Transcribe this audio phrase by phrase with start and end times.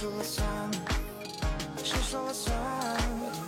[0.00, 0.24] 输了，
[1.84, 2.32] 谁说了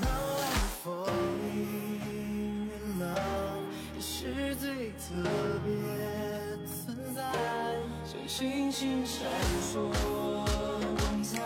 [0.02, 0.44] ？No I
[0.84, 1.08] fall
[1.50, 3.64] in in love，
[3.94, 3.98] 你？
[4.02, 5.00] 是最特
[5.64, 5.72] 别
[6.66, 7.22] 存在，
[8.04, 9.26] 像星星闪
[9.72, 9.88] 烁
[10.98, 11.40] 光彩，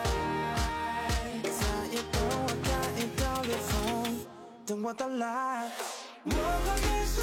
[1.45, 1.49] 再
[1.93, 2.19] 也我
[2.49, 2.69] 会感
[2.99, 3.07] 应
[3.43, 4.19] 裂缝，
[4.67, 5.71] 等我到来。
[6.25, 6.35] 我和
[6.81, 6.83] 你？
[7.07, 7.23] 是。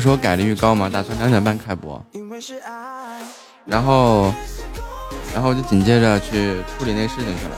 [0.00, 0.88] 说改了预告吗？
[0.88, 2.02] 打算两点半开播，
[3.66, 4.32] 然后，
[5.34, 7.56] 然后就紧接着去处理那事情去了。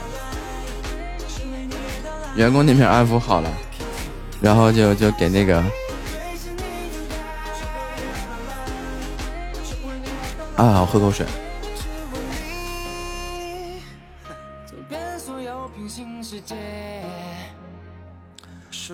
[2.35, 3.49] 员工那边安抚好了，
[4.41, 5.59] 然后就就给那个
[10.55, 11.25] 啊，我喝口水。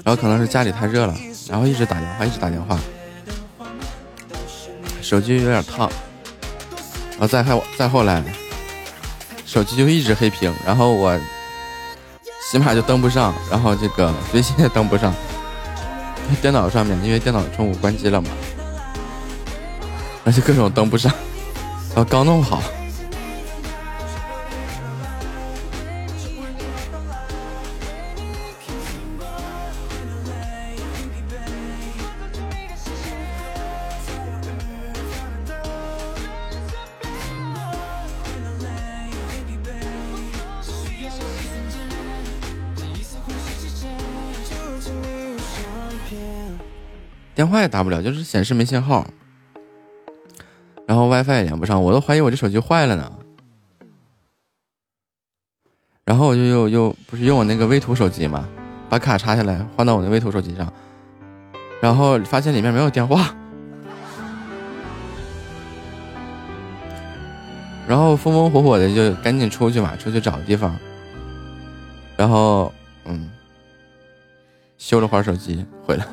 [0.04, 1.16] 然后可能是家里太热了，
[1.50, 2.78] 然后一直打电话，一直打电话。
[5.10, 5.90] 手机有点烫，
[7.14, 8.24] 然后再后再后来，
[9.44, 11.20] 手机就一直黑屏，然后我
[12.52, 15.12] 起码就登不上，然后这个微信也登不上，
[16.44, 18.30] 电脑上面因为电脑中午关机了嘛，
[20.26, 21.12] 而且各种登不上，
[21.88, 22.62] 然后刚弄好。
[47.40, 49.08] 电话也打不了，就是显示没信号，
[50.86, 53.10] 然后 WiFi 也连不上，我都怀疑我这手机坏了呢。
[56.04, 58.46] 然后我就又又不是用我那个微图手机嘛，
[58.90, 60.74] 把卡插下来换到我那微图手机上，
[61.82, 63.34] 然后发现里面没有电话，
[67.88, 70.78] 然后风风火火的就赶紧出去嘛，出去找个地方，
[72.18, 72.74] 然后
[73.06, 73.32] 嗯，
[74.78, 76.06] 修了会儿手机回来。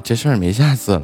[0.00, 1.02] 这事儿没下次了，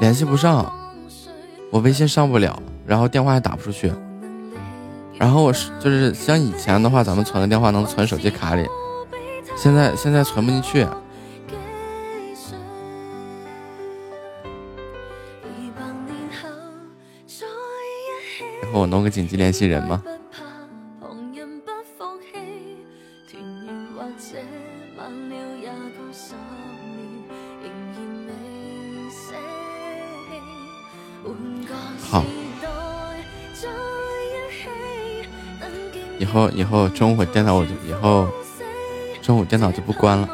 [0.00, 0.72] 联系不上，
[1.70, 3.92] 我微信上不了，然后电话也打不出去，
[5.18, 8.66] 然后我是就是像以前的话，咱们存的电话能存手机卡里，
[9.56, 10.80] 现在现在存不进去，
[18.62, 20.02] 然后我弄个紧急联系人吗？
[36.32, 38.26] 后以后中午电脑我就以后
[39.20, 40.28] 中午电脑就不关了。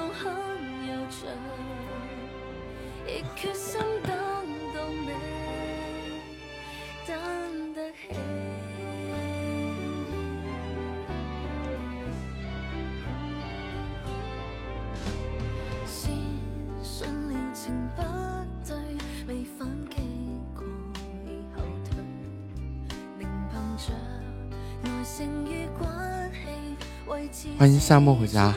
[27.89, 28.55] 夏末回家。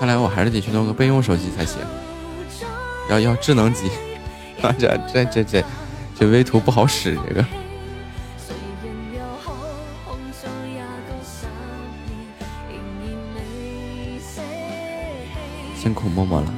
[0.00, 1.80] 看来我还是得去弄个备用手机才行。
[3.08, 3.88] 要要智能机，
[4.76, 5.64] 这这这这
[6.18, 7.65] 这微图不好使，这个。
[16.16, 16.55] Momola.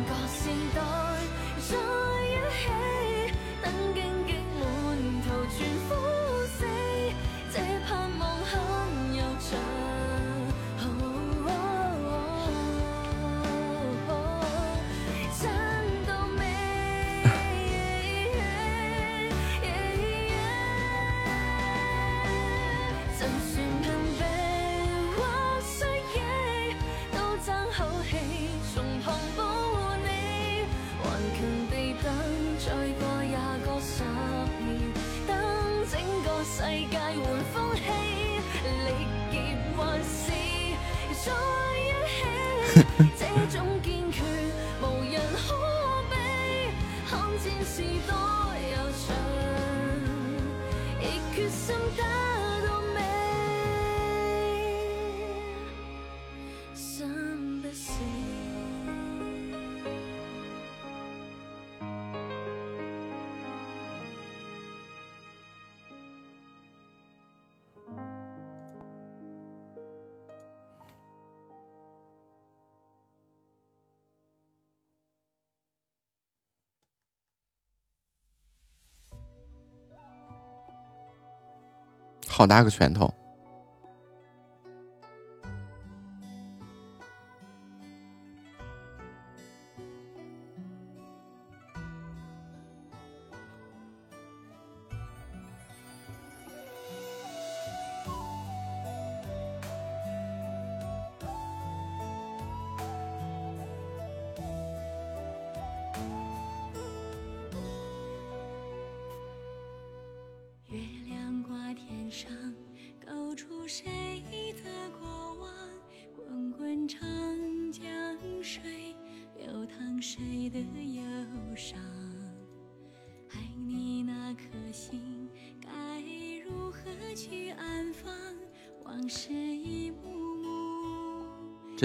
[42.99, 43.25] 这
[43.57, 44.23] 种坚决
[44.83, 45.55] 无人可
[46.11, 46.17] 比，
[47.09, 48.28] 抗战时代。
[82.39, 83.13] 好大个拳头！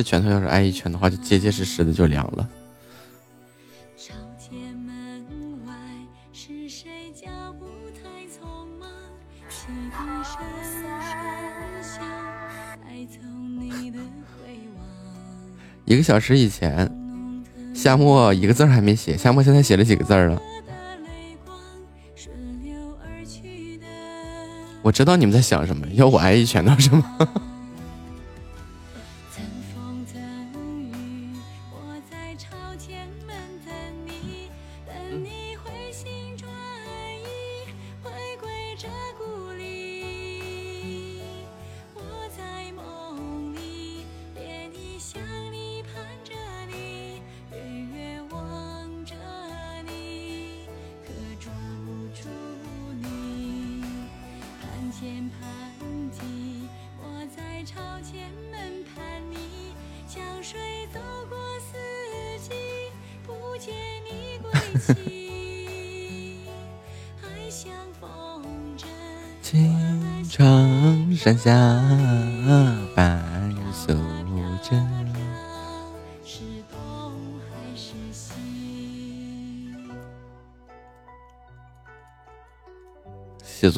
[0.04, 2.50] 拳头要是挨一拳的话，就结结实实的就凉了。
[15.86, 16.90] 一个小时以前，
[17.74, 20.42] 夏沫一个字还没写，夏沫现在写了几个字了？
[24.82, 27.18] 我知道你们在想什么，要我挨一拳头是吗？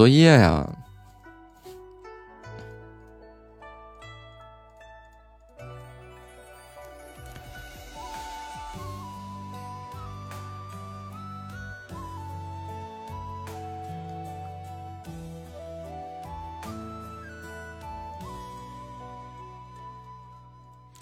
[0.05, 0.63] 作业呀！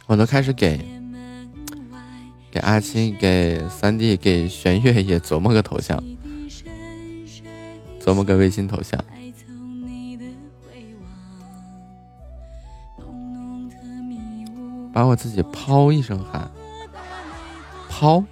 [0.06, 0.80] 我都开始给
[2.50, 6.02] 给阿青、给三弟、给玄月也琢磨个头像。
[8.24, 9.04] 个微信头像，
[14.94, 16.50] 把我自己抛一声喊，
[17.90, 18.24] 抛。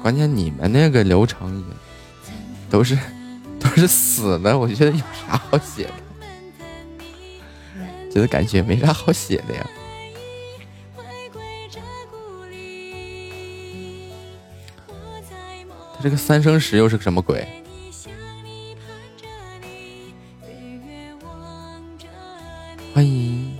[0.00, 1.64] 关键你们那个流程也
[2.70, 2.96] 都是
[3.58, 5.92] 都是死的，我觉得有啥好写的？
[8.10, 9.66] 觉得感觉没啥好写的呀。
[16.00, 17.46] 这个三生石又是个什么鬼？
[22.94, 23.56] 欢迎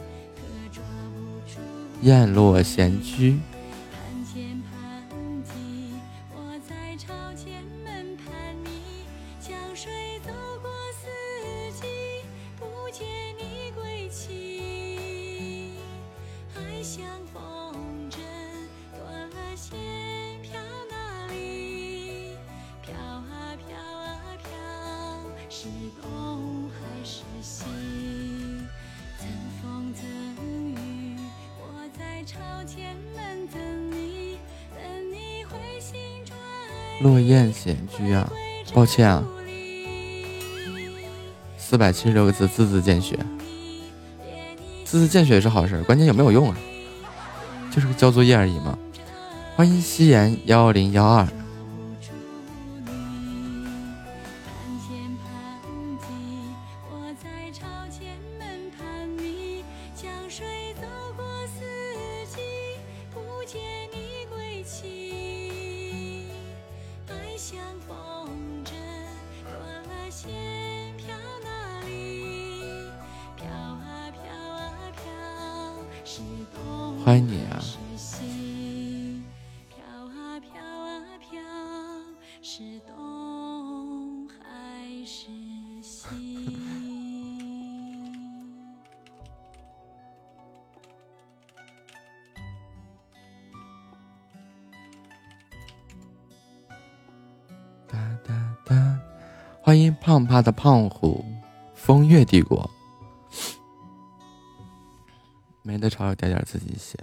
[2.02, 3.38] 燕落闲居。
[38.88, 39.22] 歉啊，
[41.58, 43.18] 四百七十六个字，字字见血，
[44.84, 46.56] 字字见血是好事，关键有没有用啊？
[47.70, 48.76] 就是个交作业而已嘛。
[49.54, 51.28] 欢迎夕颜幺零幺二。
[100.38, 101.24] 他的胖虎，
[101.74, 102.70] 风月帝国，
[105.64, 106.96] 没得抄，点点自己写。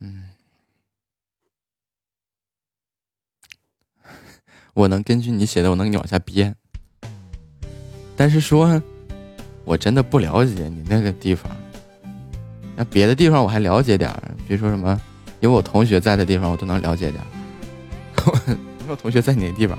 [0.00, 0.30] 嗯，
[4.74, 6.56] 我能根据你写的，我能给你往下编。
[8.16, 8.82] 但是说，
[9.64, 11.56] 我真的不了解你那个地方。
[12.74, 15.00] 那别的地方我还了解点儿，比如说什么
[15.38, 18.58] 有我同学在的地方，我都能了解点儿。
[18.90, 19.78] 我同学在哪个地方？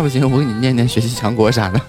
[0.00, 1.80] 不行，我给你念念学习强国啥的。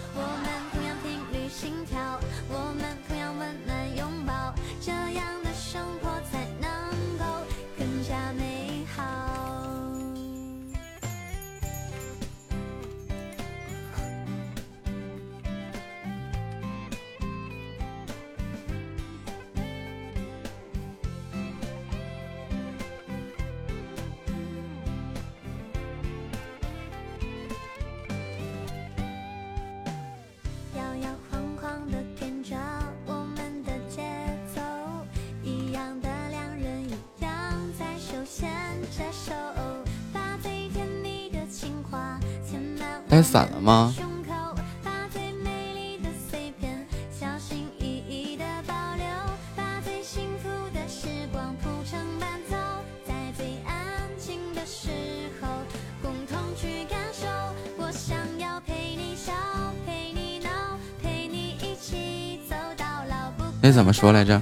[64.00, 64.42] 说来着？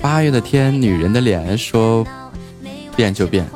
[0.00, 2.06] 八月的天，女人的脸，说
[2.96, 3.46] 变就变。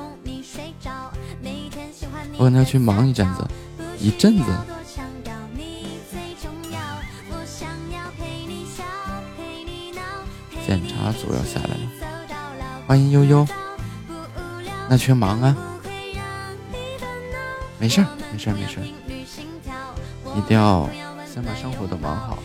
[2.37, 3.49] 我可能要去忙一阵子。
[3.99, 4.45] 一阵子，
[10.67, 11.81] 检查组要下来了，
[12.87, 13.49] 欢迎悠悠。
[14.91, 15.57] 那去忙啊，
[17.79, 18.85] 没事儿，没事儿，没事儿，
[20.37, 20.87] 一定要
[21.27, 22.38] 先把生活都忙好。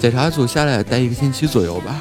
[0.00, 1.94] 检查组下来待一个星期左右吧。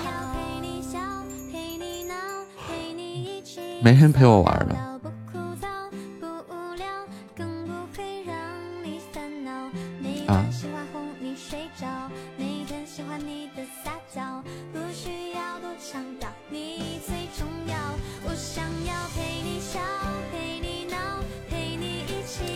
[3.84, 4.86] 没人陪我玩了。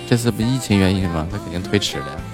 [0.07, 1.27] 这次不疫情原因吗？
[1.29, 2.05] 他肯定推迟了。
[2.05, 2.32] 去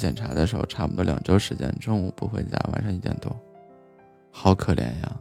[0.00, 3.30] 检查的时候，差不多两周时间，中午不回家，晚上一点多，
[4.32, 5.20] 好可怜呀。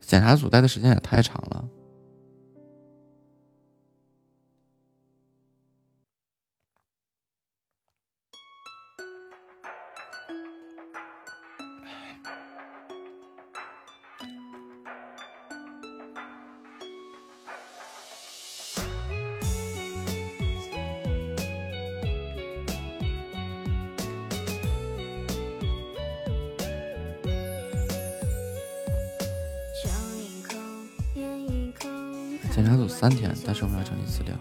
[0.00, 1.64] 检查组待的时间也太长了。
[33.62, 34.36] 天，但是我们要整理资料。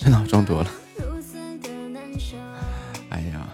[0.00, 0.70] 电脑中多了。
[3.10, 3.48] 哎呀，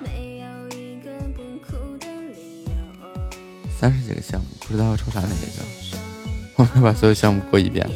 [3.79, 5.63] 三十几个项目，不知道抽啥哪一个。
[6.57, 7.87] 我们把所有项目过一遍。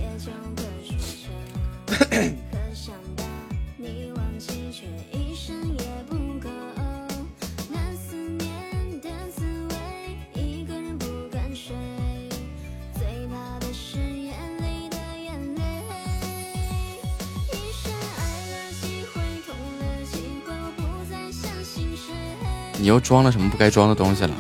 [23.12, 24.30] 装了什么不该装的东西了？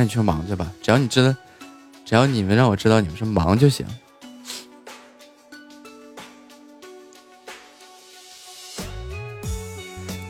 [0.00, 0.72] 你去忙去吧。
[0.80, 1.34] 只要你知道，
[2.04, 3.84] 只要你们让我知道你们是忙就行。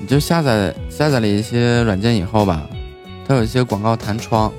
[0.01, 2.69] 你就下载下载了一些软件以后吧，
[3.27, 4.53] 它有一些广告弹窗。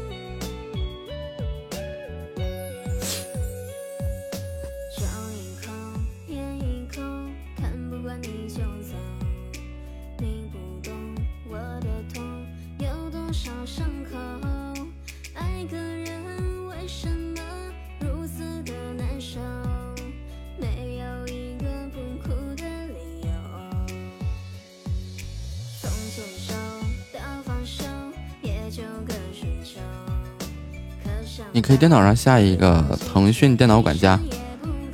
[31.55, 34.19] 你可以电脑上下一个腾讯电脑管家，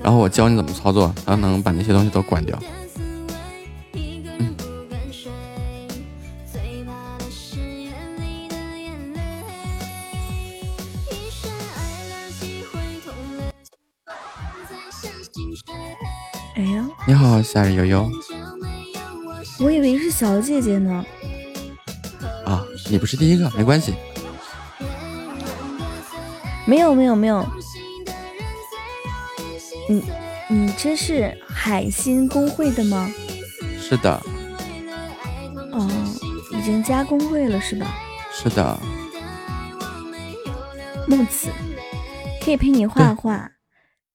[0.04, 2.60] 然后我教你怎么操作，然后能把那些东西都关掉。
[16.58, 18.12] 哎呀，你好，夏日悠悠。
[19.62, 21.06] 我以为是小姐姐呢。
[22.46, 23.94] 啊，你不是第一个，没关系。
[26.70, 27.44] 没有没有没有，
[29.90, 30.04] 你
[30.50, 33.12] 你这是海星公会的吗？
[33.80, 34.22] 是的。
[35.72, 35.90] 哦，
[36.52, 37.88] 已经加公会了是吧？
[38.32, 38.80] 是的。
[41.08, 41.50] 木子
[42.40, 43.54] 可以陪你画画，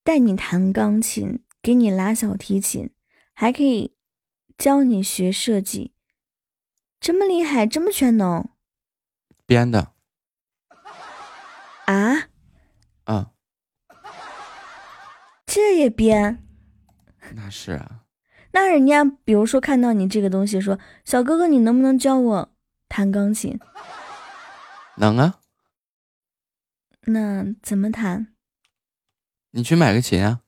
[0.05, 2.91] 带你弹钢琴，给你拉小提琴，
[3.35, 3.97] 还可以
[4.57, 5.93] 教你学设计，
[7.01, 8.49] 这么厉害，这么全能。
[9.45, 9.91] 编的。
[11.87, 11.93] 啊？
[11.93, 12.29] 啊，
[15.55, 16.45] 这也编？
[17.37, 18.01] 那是啊。
[18.51, 22.53] 那人家比如说看到你这个东西，说小哥哥，你能不能教我
[22.89, 23.61] 弹钢琴？
[24.97, 25.39] 能啊。
[27.03, 28.35] 那怎么弹？
[29.53, 30.41] 你去买个琴啊。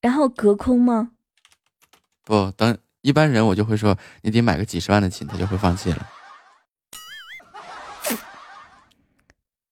[0.00, 1.12] 然后隔空吗？
[2.24, 6.08] 不，等一般人我就会说，你得买个几十万的琴，他就会放弃了。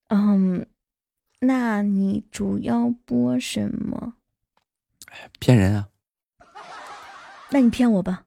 [0.07, 0.65] 嗯，
[1.43, 4.13] 那你主要播什么？
[5.39, 5.87] 骗人啊！
[7.49, 8.25] 那你骗我吧。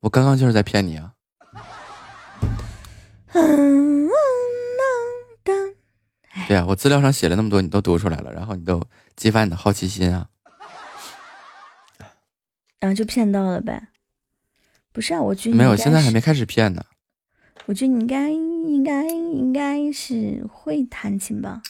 [0.00, 1.12] 我刚刚就是在骗你啊。
[3.34, 4.08] 嗯，
[6.48, 8.82] 对啊，我资料上写了那么多，你都读出来了，然后你都
[9.14, 10.28] 激发你的好奇心啊。
[12.80, 13.88] 然后就骗到了呗。
[14.92, 16.82] 不是啊，我觉得没有，现在还没开始骗呢。
[17.66, 21.62] 我觉得你应该应该应该是会弹琴吧？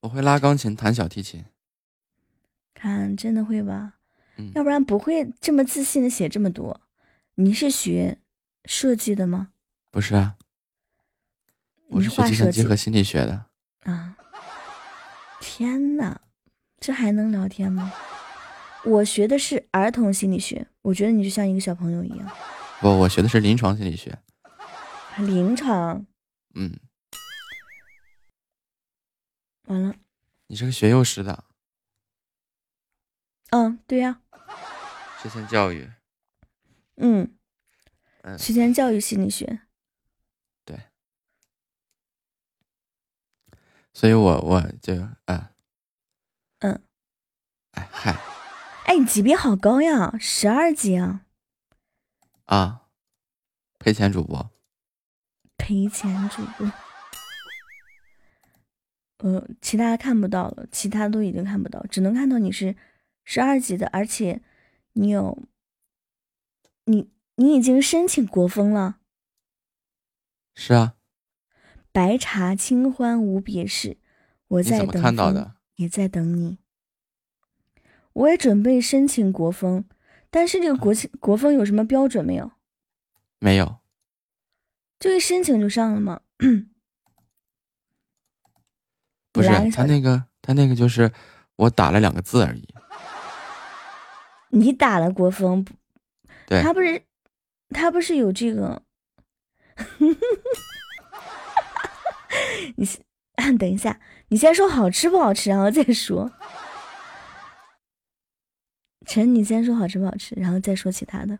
[0.00, 1.44] 我会拉钢琴，弹小提琴。
[2.72, 3.94] 看，真的会吧？
[4.36, 6.80] 嗯，要不然不会这么自信的写这么多。
[7.34, 8.18] 你是学
[8.64, 9.48] 设计的吗？
[9.90, 10.36] 不是啊，
[11.88, 13.46] 我是学计算机和心理学的。
[13.82, 14.16] 啊！
[15.40, 16.20] 天呐，
[16.78, 17.92] 这还能聊天吗？
[18.84, 22.30] 我学的是儿童心理学，我觉得你就像一个小朋友一样。
[22.80, 24.16] 不，我学的是临床心理学。
[25.26, 26.06] 临场？
[26.54, 26.78] 嗯。
[29.64, 29.94] 完了。
[30.46, 31.44] 你是个学幼师的。
[33.50, 34.20] 嗯，对呀。
[35.22, 35.90] 学前教育。
[36.96, 37.36] 嗯。
[38.22, 38.38] 嗯。
[38.38, 39.60] 学前教育心理学。
[40.64, 40.80] 对。
[43.92, 44.94] 所以我我就
[45.26, 45.52] 啊。
[46.60, 46.82] 嗯。
[47.72, 48.16] 哎嗨。
[48.86, 51.26] 哎，你级别好高呀，十二级啊！
[52.46, 52.88] 啊，
[53.78, 54.50] 赔钱主播。
[55.58, 56.72] 赔钱主播。
[59.18, 62.76] 呃，其他看不到了，其他都已经看不到，只能看到你是
[63.24, 64.40] 十二级的，而且
[64.92, 65.42] 你有，
[66.84, 69.00] 你你已经申请国风了。
[70.54, 70.94] 是啊。
[71.90, 73.98] 白茶清欢无别事，
[74.46, 76.58] 我在等风，也在等你。
[78.12, 79.84] 我也准备申请国风，
[80.30, 82.52] 但是这个国国风有什么标准没有？
[83.40, 83.77] 没有，
[84.98, 86.20] 就一申请就上了吗？
[89.32, 91.10] 不是，他那个他那个就是
[91.56, 92.68] 我打了两个字而已。
[94.50, 95.64] 你打了国风，
[96.46, 97.02] 对，他不是
[97.68, 98.82] 他不是有这个？
[102.76, 106.30] 你先等一下，你先说好吃不好吃，然后再说。
[109.06, 111.38] 陈，你先说好吃不好吃，然后再说其他的。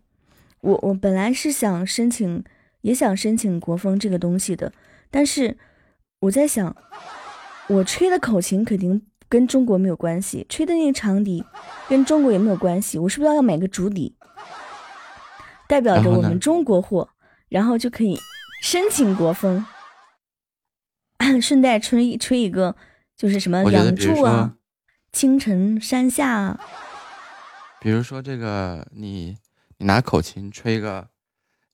[0.61, 2.45] 我我本来是想申请，
[2.83, 4.73] 也想申请国风这个东西的，
[5.11, 5.57] 但是
[6.21, 6.77] 我在想，
[7.69, 11.45] 我吹的口琴肯定跟中国没有关系，吹的那个长笛
[11.89, 14.17] 跟中国也没有关系，我是不是要买个竹笛，
[15.69, 17.11] 代表着我们中国货，
[17.49, 18.19] 然后就可以
[18.63, 19.67] 申请国风，
[21.43, 22.77] 顺带吹吹一个，
[23.17, 24.55] 就是什么梁祝啊，
[25.13, 26.61] 青城山下啊。
[27.81, 29.37] 比如说这个，你
[29.77, 31.03] 你拿口琴吹个《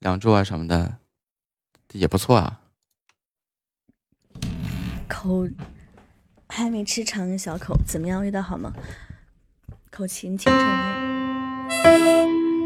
[0.04, 0.98] 梁祝》啊什么的，
[1.92, 2.60] 也不错啊。
[5.08, 5.48] 口
[6.46, 8.20] 还没吃尝一小口，怎么样？
[8.20, 8.70] 味道好吗？
[9.90, 10.62] 口琴清晨，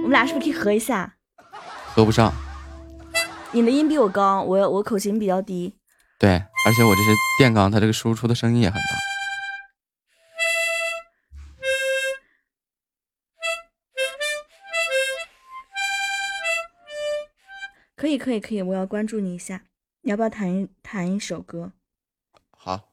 [0.02, 1.14] 我们俩是不是可以合一下？
[1.94, 2.32] 合不上。
[3.52, 5.72] 你的音比我高，我我口琴比较低。
[6.18, 6.30] 对，
[6.66, 9.07] 而且我这是电钢，它这个输出的声音也很大。
[18.18, 19.64] 以可以可以，我要关注你一下，
[20.00, 21.72] 你要不要弹一弹一首歌？
[22.50, 22.90] 好，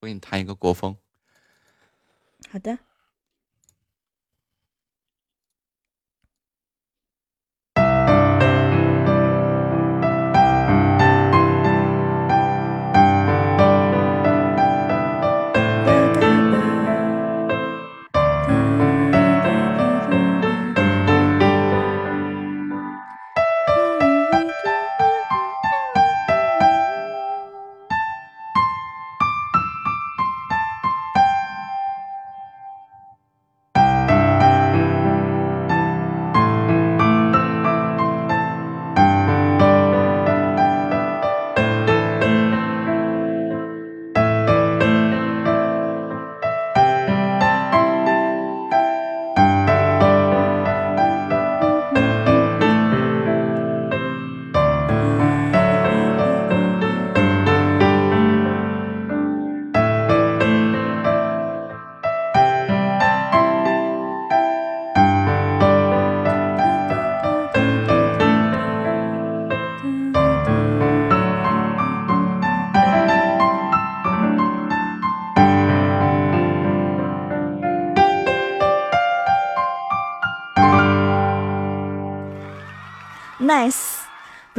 [0.00, 0.96] 我给你弹一个国风。
[2.50, 2.78] 好的。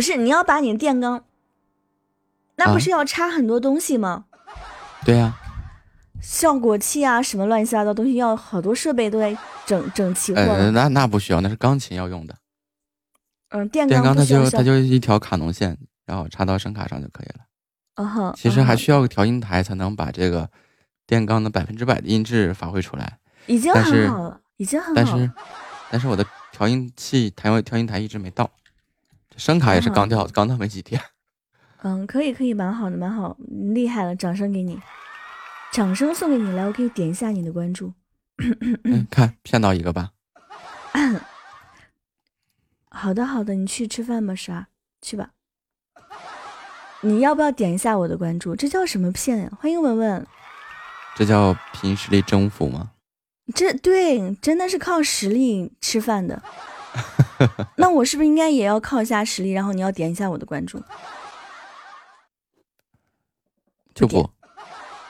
[0.01, 1.23] 不是你要把你的电钢，
[2.55, 4.25] 那不是要插很多东西吗？
[5.05, 5.35] 对呀，
[6.19, 10.33] 效果器啊，什么乱七八糟东西，要好多设备都得整整齐。
[10.33, 12.35] 呃，那那不需要，那是钢琴要用的。
[13.49, 17.45] 嗯，电电钢它就它就一条卡农线，然后插到声卡上就可以了。
[17.97, 20.49] 嗯哼，其实还需要个调音台才能把这个
[21.05, 23.19] 电钢的百分之百的音质发挥出来。
[23.45, 24.93] 已经很好了，已经很好。
[24.95, 25.31] 但是，
[25.91, 28.49] 但是我的调音器调调音台一直没到，
[29.41, 31.01] 声卡也是刚调刚调没几天。
[31.81, 33.35] 嗯，可以可以，蛮好的，蛮好，
[33.73, 34.79] 厉害了，掌声给你，
[35.73, 37.91] 掌声送给你，来，我可以点一下你的关注。
[39.09, 40.11] 看骗到一个吧。
[42.91, 44.67] 好的好的，你去吃饭吧，十二，
[45.01, 45.31] 去吧。
[47.01, 48.55] 你要不要点一下我的关注？
[48.55, 49.51] 这叫什么骗呀？
[49.59, 50.27] 欢迎文文。
[51.15, 52.91] 这叫凭实力征服吗？
[53.55, 56.43] 这对，真的是靠实力吃饭的。
[57.77, 59.51] 那我是不是应该也要靠一下实力？
[59.51, 60.81] 然后你要点一下我的关注。
[63.93, 64.29] 就不。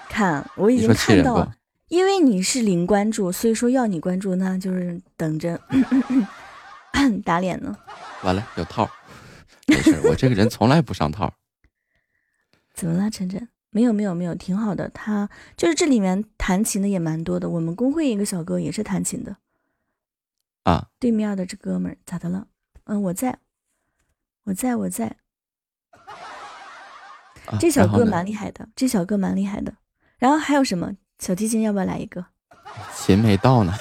[0.10, 1.56] 看，我已经看到了，
[1.88, 5.60] 因为你是零关注，所以说要你关注，那就是等着
[7.24, 7.78] 打脸呢。
[8.24, 8.90] 完了，有套。
[9.68, 11.34] 没事，我这个人从来不上套。
[12.74, 13.48] 怎么了，晨晨？
[13.70, 14.90] 没有没有没有，挺好的。
[14.90, 17.50] 他就是这里面弹琴的也蛮多的。
[17.50, 19.38] 我们公会一个小哥也是弹琴的。
[20.64, 22.48] 啊，对面的这哥们儿咋的了？
[22.86, 23.40] 嗯，我在，
[24.44, 25.18] 我在我在。
[27.60, 29.74] 这小哥蛮厉害的，这小哥蛮厉害的。
[30.18, 30.96] 然后还有什么？
[31.20, 32.26] 小提琴要不要来一个？
[32.96, 33.74] 琴没到呢。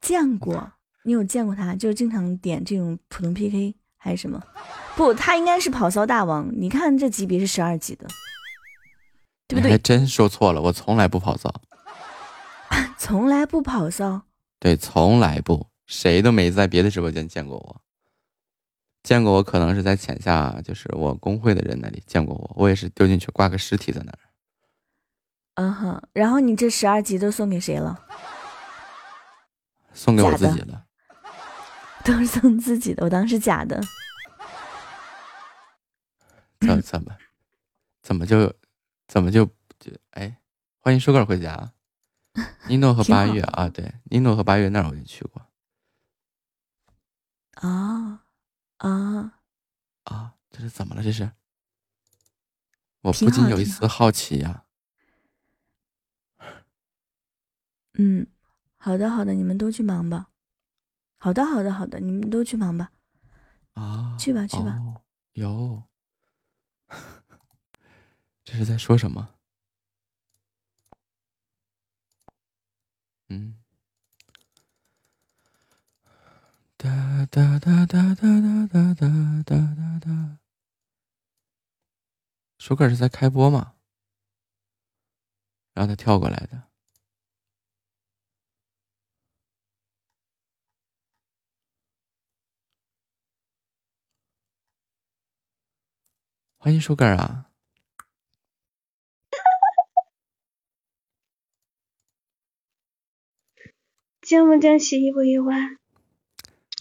[0.00, 0.72] 见过，
[1.04, 1.74] 你有见过他？
[1.74, 4.40] 就经常点这种普通 PK 还是什么？
[4.96, 6.48] 不，他应该是跑骚大王。
[6.52, 8.06] 你看这级别是十二级的。
[9.48, 9.72] 对不对？
[9.72, 11.52] 还真说错了，我从来不跑骚，
[12.98, 14.22] 从来不跑骚。
[14.58, 17.80] 对，从来不，谁都没在别的直播间见过我。
[19.02, 22.52] 见过我可能是在浅下，就是我工会的人那里见过我。
[22.56, 24.18] 我也是丢进去挂个尸体在那儿。
[25.54, 28.04] 嗯哼，然后你这十二级都送给谁了？
[29.94, 30.84] 送给我自己了。
[32.04, 33.80] 都是送自己的，我当时假的。
[36.60, 37.16] 怎怎么
[38.02, 38.52] 怎么就？
[39.06, 39.46] 怎么就
[39.80, 40.38] 就哎？
[40.80, 41.72] 欢迎舒克回家。
[42.68, 45.42] 尼诺和八月啊，对，尼诺和八月那儿我就去过。
[47.54, 48.24] 啊
[48.76, 49.40] 啊
[50.04, 50.34] 啊！
[50.50, 51.02] 这是怎么了？
[51.02, 51.32] 这是？
[53.00, 54.64] 我不禁有一丝好奇呀。
[57.94, 58.26] 嗯，
[58.76, 60.30] 好的好的，你们都去忙吧。
[61.16, 62.92] 好的好的好的，你们都去忙吧。
[63.72, 64.78] 啊，去吧去吧。
[65.32, 65.82] 有。
[68.44, 69.34] 这是在说什么？
[73.28, 73.62] 嗯，
[76.76, 80.38] 哒哒哒哒哒哒哒哒哒哒。
[82.58, 83.74] 舒克是在开播吗？
[85.74, 86.68] 然后他跳过来的。
[96.60, 97.47] 欢迎舒克啊！
[104.28, 105.56] 惊不惊喜，意不意外？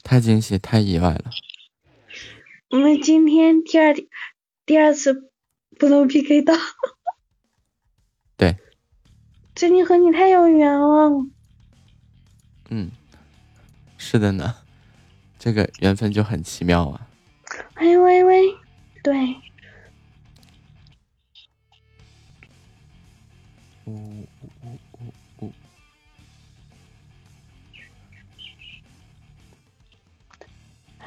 [0.03, 1.31] 太惊喜，太意外了。
[2.69, 3.95] 我们今天第二
[4.65, 5.31] 第二次
[5.79, 6.53] 不能 PK 到。
[8.35, 8.57] 对。
[9.55, 11.25] 最近和你太有缘了。
[12.69, 12.91] 嗯，
[13.97, 14.57] 是的呢，
[15.39, 17.07] 这个缘分就很奇妙啊。
[17.77, 18.43] 喂喂喂，
[19.01, 19.35] 对。
[23.85, 24.27] 呜。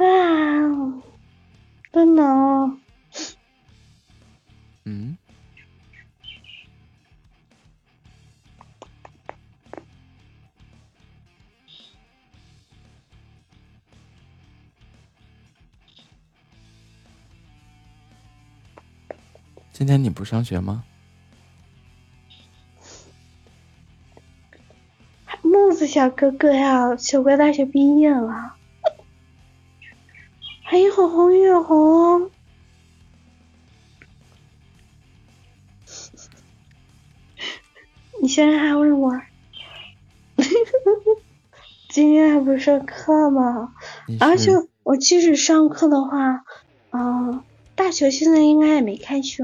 [0.00, 1.02] 啊，
[1.92, 2.22] 真的。
[4.84, 5.16] 嗯。
[19.72, 20.84] 今天你不上学吗？
[25.42, 28.56] 木子小哥哥呀，小乖大学毕业了。
[30.70, 32.30] 还有红月红，
[38.22, 39.20] 你现在还问我，
[41.90, 43.74] 今天还不上课吗？
[44.20, 44.52] 而且
[44.84, 46.44] 我即使上课的话，
[46.92, 47.42] 嗯，
[47.74, 49.42] 大学现在应该也没开学，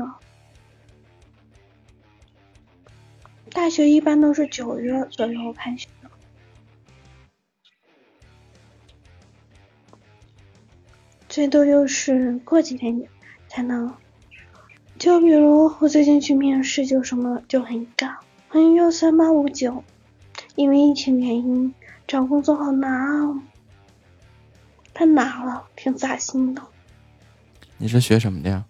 [3.50, 5.88] 大学一般都是九月左右开学。
[11.36, 13.06] 最多就是过几天
[13.46, 13.92] 才能
[14.98, 18.16] 就比如我最近去面试，就什么就很尬，
[18.48, 19.84] 很有三八五九，
[20.54, 21.74] 因为疫情原因
[22.06, 23.42] 找工作好难啊，
[24.94, 26.62] 太难了，挺扎心的。
[27.76, 28.64] 你是学什么的呀？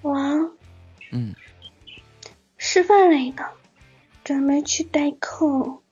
[0.00, 0.16] 我，
[1.10, 1.34] 嗯，
[2.56, 3.44] 师范类的，
[4.24, 5.82] 准备去代课，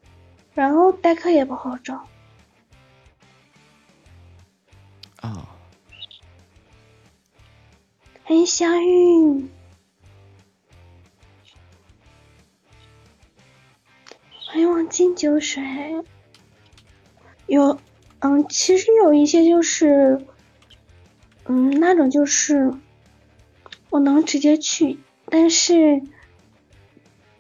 [0.55, 2.07] 然后代课也不好找。
[5.21, 5.47] 啊。
[8.25, 9.49] 欢迎小雨，
[14.47, 15.63] 欢迎忘尽酒水。
[17.47, 17.81] 有，
[18.21, 20.25] 嗯，其实有一些就是，
[21.47, 22.73] 嗯，那种就是
[23.91, 26.03] 我能直接去，但是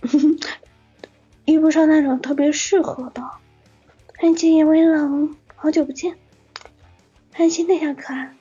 [1.47, 3.23] 遇不上那种特别适合的。
[4.19, 6.19] 欢迎今夜微冷，好久不见。
[7.33, 8.35] 欢迎新的小可爱。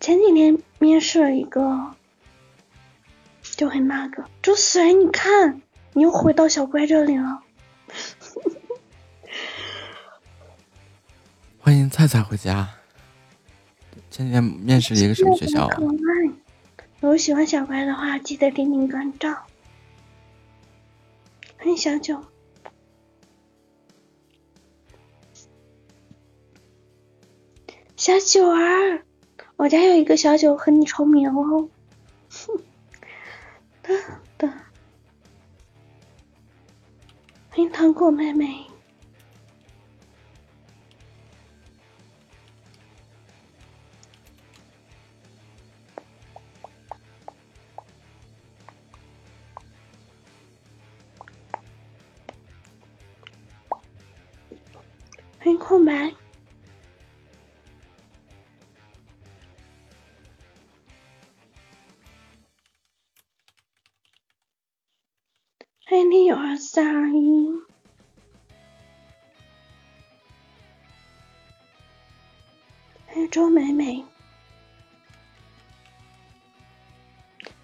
[0.00, 1.94] 前几天面试了一个，
[3.42, 4.24] 就很那个。
[4.42, 7.42] 朱思然，你看，你又回到小乖这里了。
[11.60, 12.68] 欢迎菜菜回家。
[14.10, 15.76] 前几天面试了一个什么学校啊？
[17.00, 19.28] 如果喜欢小乖的话，记得点点关注。
[21.56, 22.22] 欢迎小九，
[28.10, 29.04] 小九儿。
[29.54, 31.68] 我家有一个小九和你重名哦，
[33.84, 33.94] 的
[34.36, 34.48] 的，
[37.50, 38.66] 欢迎糖果妹妹，
[55.38, 56.12] 欢迎空白。
[66.72, 67.50] 三二一，
[73.06, 74.04] 欢迎周美美，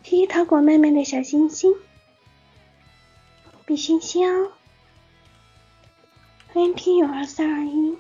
[0.03, 1.73] 谢谢糖果妹妹的小心心，
[3.65, 4.51] 比心心哦。
[6.49, 7.97] 欢迎听友二三二一，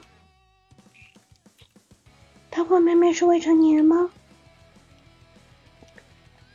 [2.50, 4.10] 糖果妹妹是未成年吗？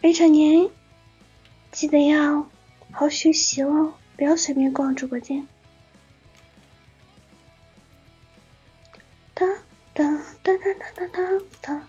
[0.01, 0.69] 未成年，
[1.71, 2.49] 记得要。
[2.91, 5.47] 好学习哦，不要随便逛直播间。
[9.33, 9.49] 当
[9.95, 11.87] 当当当当当当当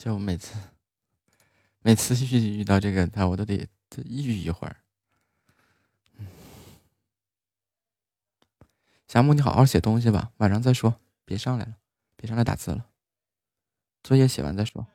[0.00, 0.56] 就每次。
[1.80, 3.68] 每次遇遇到这个他，我都得
[4.06, 4.76] 抑郁一会儿。
[9.06, 11.74] 夏木，你好好写东西吧，晚上再说，别上来了，
[12.16, 12.86] 别上来打字了，
[14.02, 14.86] 作业写完再说。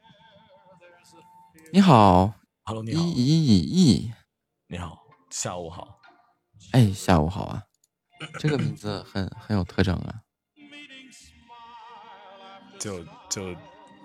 [1.72, 2.34] 你好
[2.64, 4.12] ，Hello，你好，一一一，
[4.68, 6.00] 你好，下午好，
[6.72, 7.64] 哎，下午好啊，
[8.40, 10.24] 这个名字很很有特征啊，
[12.80, 13.56] 就就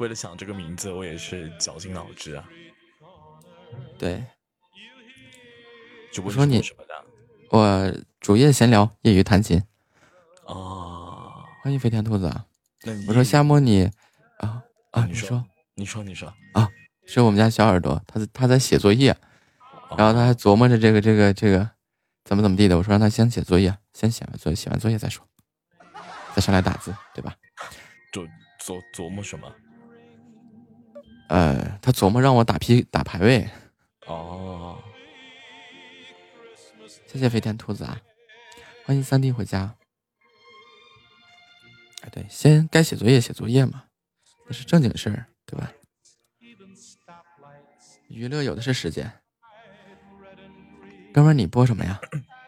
[0.01, 2.49] 为了想这个名字，我也是绞尽脑汁啊。
[3.99, 4.25] 对，
[6.11, 7.05] 主播说你什么的？
[7.51, 9.63] 我主页闲聊，业余弹琴。
[10.47, 12.47] 哦，欢迎飞天兔子啊！
[12.85, 13.91] 那我说夏末你
[14.39, 15.45] 啊啊，你说
[15.75, 16.67] 你说你说啊，
[17.07, 19.15] 是我们家小耳朵，他他在写作业，
[19.99, 21.71] 然后他还琢磨着这个这个这个
[22.25, 22.79] 怎么怎么地的。
[22.79, 25.29] 我说让他先写作业，先写完作业，写完作业再说，
[26.35, 27.37] 再上来打字，对吧？
[28.15, 28.27] 琢
[28.65, 29.55] 琢琢磨什么？
[31.31, 33.49] 呃，他琢磨让我打 P 打排位。
[34.07, 34.83] 哦，
[37.07, 38.01] 谢谢飞天兔子啊！
[38.85, 39.77] 欢迎三弟回家。
[42.03, 43.85] 哎，对，先该写作业写作业嘛，
[44.49, 45.73] 那是正经事儿，对吧？
[48.09, 49.09] 娱乐有的是时间。
[51.15, 52.01] 哥们儿，你播什么呀？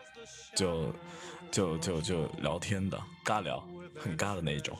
[0.56, 0.92] 就
[1.52, 3.64] 就就就聊天的，尬聊，
[3.96, 4.76] 很尬的那一种。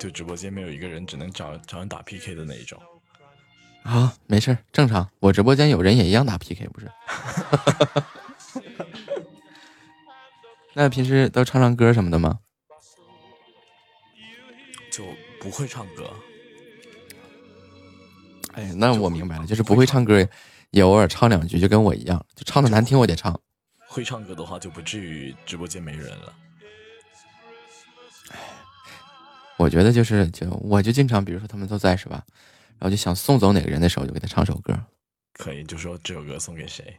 [0.00, 2.82] 就直播间没有一个人，只能找找人打 PK 的那一种。
[3.82, 5.08] 啊，没事，正常。
[5.20, 6.90] 我直播间有人也一样打 PK，不是？
[10.74, 12.38] 那平时都唱唱歌什么的吗？
[14.92, 15.04] 就
[15.40, 16.10] 不会唱歌。
[18.52, 20.28] 哎，那我明白了，就是不会唱歌，
[20.70, 23.38] 也偶尔唱两句，就跟我一样，就唱的难听我得唱。
[23.88, 26.32] 会唱歌的话，就不至于直播间没人了。
[28.30, 28.38] 哎
[29.56, 32.24] 我觉得就是，就我就经常，比如说他们都在是吧？
[32.80, 34.74] 然后就想送走哪个人的时候，就给他唱首歌。
[35.34, 36.98] 可以，就说这首歌送给谁？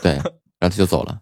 [0.00, 1.20] 对，然后他就走了。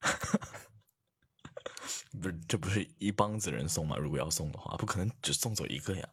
[2.20, 3.96] 不是，这不是一帮子人送吗？
[3.96, 6.08] 如果要送的话，不可能只送走一个呀。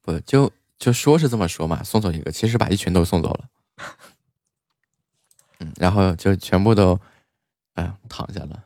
[0.00, 3.48] 不就就说是这么说嘛，送走一个，其实把一群都送走了。
[5.58, 6.98] 嗯，然后就全部都，
[7.74, 8.64] 哎，躺下了。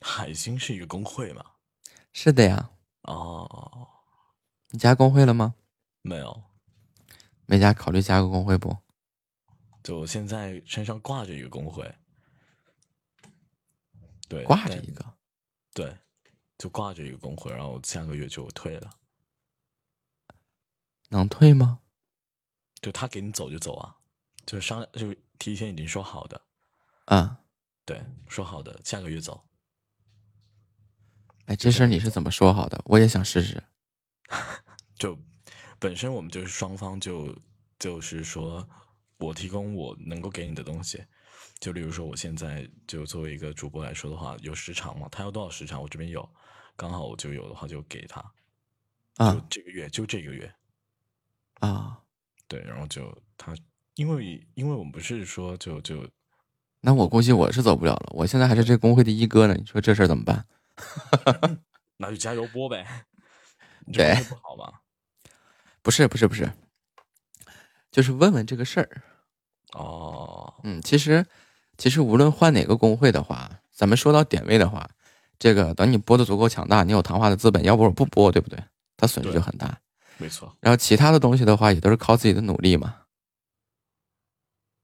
[0.00, 1.44] 海星是一个工会吗？
[2.12, 2.70] 是的呀。
[3.02, 3.88] 哦，
[4.70, 5.54] 你加工会了吗？
[6.06, 6.44] 没有，
[7.46, 8.76] 没加，考虑加个工会不？
[9.82, 11.94] 就现在身上挂着一个工会，
[14.28, 15.02] 对，挂着一个，
[15.72, 15.96] 对，
[16.58, 18.90] 就挂着一个工会，然后下个月就退了。
[21.08, 21.80] 能退吗？
[22.82, 23.96] 就他给你走就走啊，
[24.44, 26.42] 就商就提前已经说好的，
[27.06, 27.40] 啊，
[27.86, 29.48] 对，说好的下个月走。
[31.46, 32.78] 哎，这事儿你是怎么说好的？
[32.84, 33.64] 我也想试试。
[34.96, 35.18] 就。
[35.84, 37.36] 本身我们就是双方就
[37.78, 38.66] 就是说，
[39.18, 41.04] 我提供我能够给你的东西，
[41.60, 46.26] 就例如说我现在就作为一个主播来说的话，有时长嘛，他要多少时长，我这边有，
[46.74, 48.18] 刚好我就有的话就给他，
[49.16, 50.50] 啊，这个月就这个月，
[51.60, 52.00] 啊，
[52.48, 53.54] 对，然后就他，
[53.96, 56.08] 因为因为我们不是说就就，
[56.80, 60.46] 那我估计我是走不了了，我现在还是这工会的一哥呢，你说这事儿怎么办？
[61.98, 63.04] 那就加油播呗，
[63.92, 64.80] 对，不好吗？
[65.84, 66.50] 不是不是不是，
[67.92, 69.02] 就是问问这个事儿。
[69.74, 71.26] 哦，嗯，其实
[71.76, 74.88] 其实无论换哪个工会的话，咱们说到点位的话，
[75.38, 78.58] 这个等你播的足够强大，你有谈话的资本，要不我不播，对不对？
[78.96, 79.78] 他损失就很大。
[80.16, 80.56] 没错。
[80.60, 83.02] 然后其他的东西的话，也都是靠自己的努力嘛。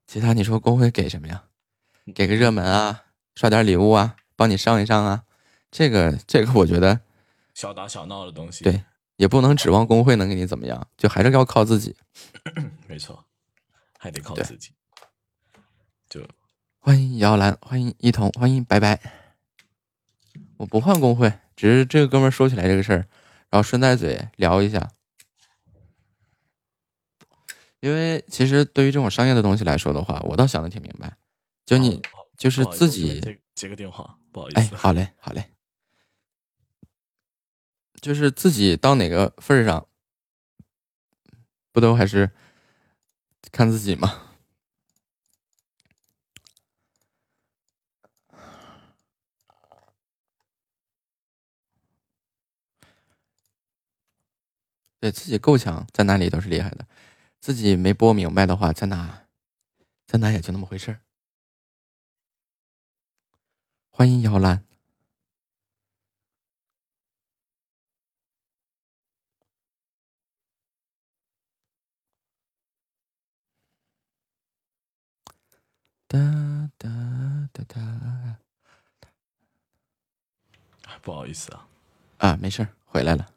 [0.06, 1.44] 其他你说工会给什么呀？
[2.14, 5.24] 给个热门啊，刷点礼物啊，帮你上一上啊。
[5.70, 7.00] 这个这个，我觉得
[7.54, 8.64] 小打小闹的东西。
[8.64, 8.84] 对。
[9.20, 11.94] 也不能指望工会能给你怎么样，就还是要靠自己。
[12.88, 13.22] 没错，
[13.98, 14.72] 还得靠自己。
[16.08, 16.26] 就
[16.78, 18.98] 欢迎姚兰，欢迎一彤，欢迎白白。
[20.56, 23.06] 我不换工会，只是这个哥们说起来这个事儿，
[23.50, 24.90] 然后顺带嘴聊一下。
[27.80, 31.14] 因为其实对于这种商业的东西来说的话，我倒想的挺明白。
[31.66, 32.00] 就你
[32.38, 33.20] 就是自己
[33.54, 34.60] 接个电话，不好意思。
[34.60, 35.44] 哎，好嘞，好嘞。
[38.00, 39.86] 就是自己到哪个份儿上，
[41.70, 42.30] 不都还是
[43.52, 44.26] 看自己吗？
[54.98, 56.84] 对自己够强，在哪里都是厉害的；
[57.40, 59.26] 自己没播明白的话，在哪，
[60.06, 61.00] 在哪也就那么回事儿。
[63.88, 64.69] 欢迎摇篮。
[76.10, 76.18] 哒
[76.76, 76.88] 哒
[77.52, 78.40] 哒哒，
[81.02, 81.68] 不好意思啊，
[82.18, 83.32] 啊，没事回来了。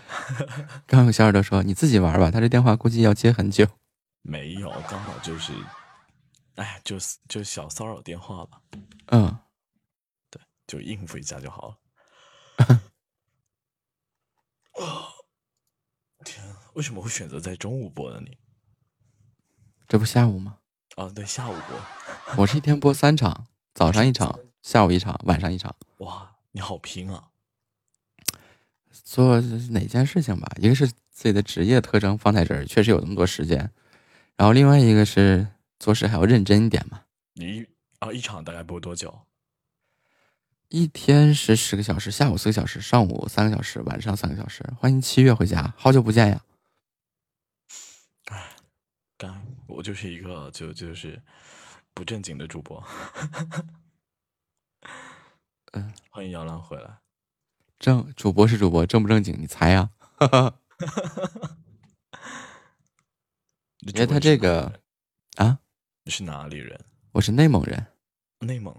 [0.88, 3.68] 刚有小耳朵说你自己玩吧，他这电话估计要接很久。
[4.22, 5.52] 没有，刚好就是，
[6.54, 8.62] 哎，就是就小骚扰电话吧。
[9.08, 9.38] 嗯，
[10.30, 11.76] 对，就应付一下就好了。
[16.24, 16.42] 天，
[16.72, 18.18] 为什么会选择在中午播呢？
[18.20, 18.38] 你
[19.86, 20.58] 这不下午吗？
[20.96, 21.78] 啊，对，下午播。
[22.36, 25.74] 我是一天播三场，早上一场，下午一场，晚上一场。
[25.98, 27.30] 哇，你好拼啊！
[28.92, 30.46] 做哪件事情吧？
[30.60, 33.70] 一个是自己的职业特征放在这儿，确实有那么多时间。
[34.36, 35.48] 然后另外一个是
[35.78, 37.00] 做事还要认真一点嘛。
[37.32, 37.66] 你
[38.00, 39.20] 啊，一场大概播多久？
[40.68, 44.62] 一天是十个小时，下午四个小时，上午三个小时，晚上三个小时。
[44.78, 46.42] 欢迎七月回家，好久不见呀！
[48.26, 48.50] 哎，
[49.16, 51.20] 干，我就是一个就就是
[51.98, 52.80] 不正经的主播。
[55.74, 57.00] 嗯，欢迎姚兰回来。
[57.80, 59.36] 正主播是主播，正不正经？
[59.36, 59.90] 你猜呀？
[63.80, 64.80] 因为他这个
[65.38, 65.58] 啊，
[66.04, 66.80] 你是哪里人？
[67.10, 67.88] 我是内蒙人。
[68.38, 68.72] 内蒙。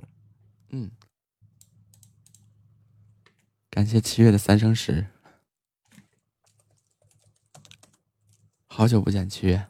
[0.69, 0.89] 嗯。
[3.69, 5.07] 感谢七月的三生石，
[8.67, 9.67] 好久不见，七月。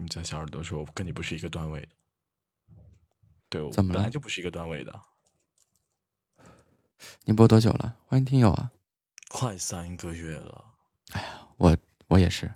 [0.00, 1.88] 你家小耳朵说我跟你不是一个段位的，
[3.48, 5.02] 对我本来就不是一个段位的。
[7.24, 7.96] 你播多久了？
[8.06, 8.70] 欢迎听友啊！
[9.28, 10.64] 快三个月了。
[11.10, 11.76] 哎呀，我
[12.06, 12.54] 我也是，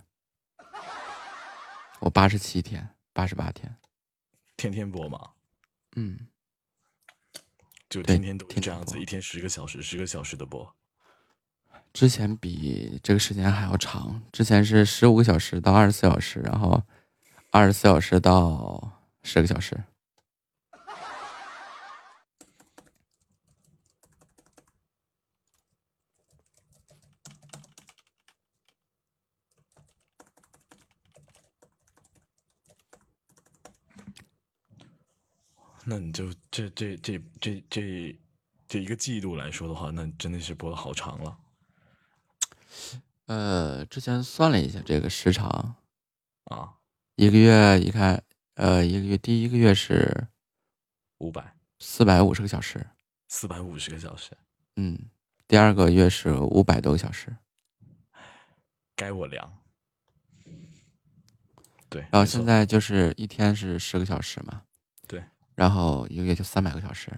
[1.99, 3.75] 我八十七天，八十八天，
[4.55, 5.31] 天天播吗？
[5.97, 6.27] 嗯。
[7.89, 10.73] 就天天都这样子，一天十个小时，十个小时的播。
[11.91, 16.81] 之前比这个时间还要长，之前是十五个小时到二十四小时，然后
[17.55, 18.91] 二十四小时到
[19.21, 19.83] 十个小时。
[35.85, 38.19] 那你就这这这这这
[38.67, 41.37] 这一个季度来说的话，那真的是播的好长了。
[43.27, 45.75] 呃，之前算了一下这个时长，
[46.45, 46.79] 啊，
[47.15, 48.23] 一个月一看，
[48.55, 50.27] 呃，一个月第一个月是
[51.19, 52.85] 五百四百五十个小时，
[53.27, 54.31] 四百五十个小时。
[54.77, 54.97] 嗯，
[55.47, 57.35] 第二个月是五百多个小时，
[58.95, 59.59] 该我量。
[61.87, 64.63] 对，然后现在就是一天是十个小时嘛。
[65.07, 65.23] 对。
[65.53, 67.11] 然后一个月就三百个小时，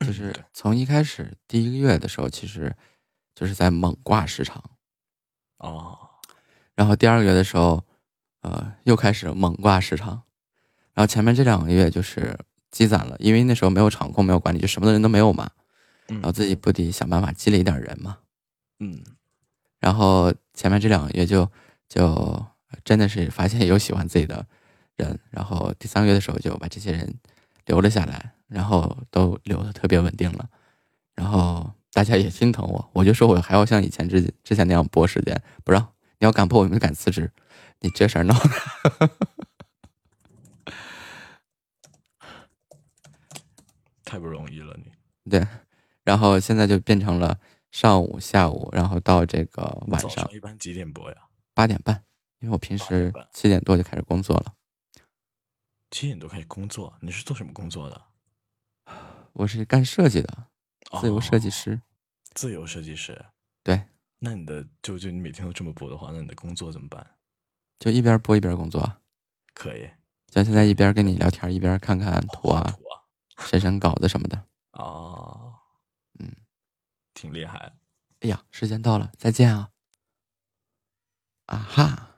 [0.00, 2.74] 就是从一开始第一个月的时候，其实
[3.32, 4.60] 就是在猛挂时长，
[5.58, 5.96] 哦，
[6.74, 7.86] 然后第二个月的时候，
[8.46, 10.22] 呃，又开始猛挂时长，
[10.94, 12.38] 然后前面这两个月就是
[12.70, 15.50] 积攒了，因为那时候没有场控，没有管理，就什么的人都没有嘛，
[16.06, 18.18] 然后自己不得想办法积累一点人嘛，
[18.78, 19.02] 嗯，
[19.80, 21.50] 然后前面这两个月就
[21.88, 22.46] 就
[22.84, 24.46] 真的是发现有喜欢自己的
[24.96, 27.12] 人，然后第三个月的时候就把这些人。
[27.66, 30.48] 留了下来，然后都留的特别稳定了，
[31.16, 35.82] 然后大家也心疼我，我就说我还要像以前之之前那样播时间，不让
[36.20, 37.28] 你要敢播，我就敢辞职。
[37.86, 38.40] 你这事儿闹的，
[44.04, 44.90] 太不容易了，你
[45.30, 45.46] 对。
[46.02, 47.38] 然后现在就变成了
[47.70, 50.28] 上午、下午，然后到这个晚上。
[50.32, 51.28] 一般几点播呀？
[51.54, 52.02] 八点半，
[52.40, 54.54] 因为我平时七点多就开始工作了。
[55.92, 58.02] 七点多开始工作，你是做什么工作的？
[59.32, 60.48] 我是干设计的，
[61.00, 61.80] 自由设计师。
[62.34, 63.26] 自由设计师，
[63.62, 63.84] 对。
[64.18, 67.15] 那你的就就你每天都这么播的话，那你的工作怎么办？
[67.78, 68.96] 就一边播一边工作。
[69.54, 69.90] 可以。
[70.28, 72.76] 像现在一边跟你聊天，一边看看图啊，
[73.38, 74.44] 审审稿子什么的。
[74.72, 75.54] 哦，
[76.18, 76.30] 嗯，
[77.14, 77.72] 挺厉害。
[78.20, 79.70] 哎呀，时间到了，再见啊！
[81.46, 82.16] 啊哈！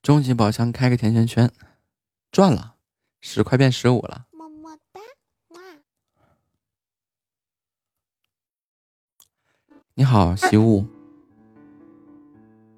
[0.00, 1.52] 终极宝箱开个甜甜圈。
[2.30, 2.76] 赚了，
[3.20, 4.28] 十块变十五了。
[4.30, 5.00] 么么哒，
[9.94, 11.01] 你好，习物。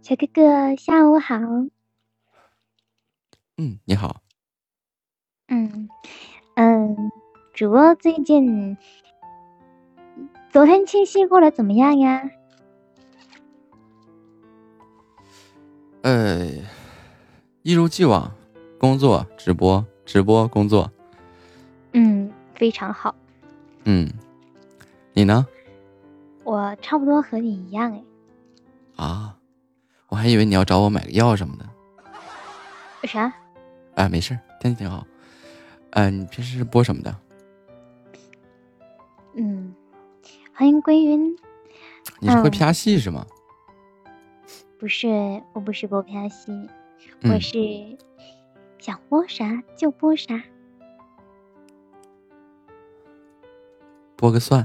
[0.05, 1.35] 小哥哥，下午好。
[3.57, 4.21] 嗯，你好。
[5.49, 5.89] 嗯
[6.57, 7.11] 嗯，
[7.55, 8.77] 主播最近
[10.53, 12.31] 昨天七夕过得怎么样呀？
[16.03, 16.51] 呃，
[17.63, 18.31] 一如既往。
[18.79, 20.93] 工作直播直播工作，
[21.93, 23.15] 嗯，非常好。
[23.85, 24.07] 嗯，
[25.15, 25.47] 你呢？
[26.43, 28.05] 我差不多和你一样哎。
[28.97, 29.39] 啊，
[30.15, 31.69] 我还以为你要找我买个药什么的。
[33.09, 33.35] 啥？
[33.97, 35.05] 哎，没事，天气挺好。
[35.91, 37.12] 嗯，你平时是播什么的？
[39.35, 39.75] 嗯，
[40.55, 41.37] 欢迎归云。
[42.21, 43.27] 你是会拍戏是吗？
[44.79, 46.53] 不是，我不是播拍戏，
[47.25, 47.59] 我是。
[48.79, 50.41] 想播啥就播啥，
[54.15, 54.65] 播个蒜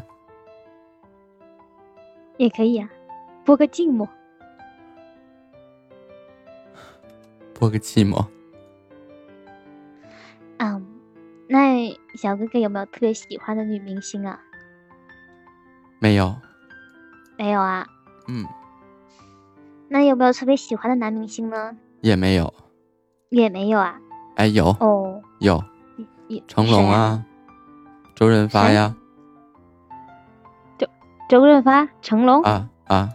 [2.38, 2.88] 也可以啊，
[3.44, 4.08] 播个寂寞，
[7.60, 8.26] 播个寂寞。
[10.58, 10.86] 嗯，
[11.48, 14.40] 那小哥哥有没有特别喜欢的女明星啊？
[16.00, 16.34] 没有。
[17.38, 17.86] 没有啊。
[18.28, 18.46] 嗯。
[19.90, 21.76] 那有没有特别喜欢的男明星呢？
[22.02, 22.54] 也没有。
[23.30, 24.00] 也没有啊。
[24.36, 24.70] 哎，有。
[24.80, 25.22] 哦。
[25.40, 25.62] 有。
[26.48, 27.26] 成龙啊。
[28.16, 28.96] 周润发呀。
[30.78, 30.88] 周
[31.28, 32.42] 周润发、成龙。
[32.44, 33.10] 啊啊。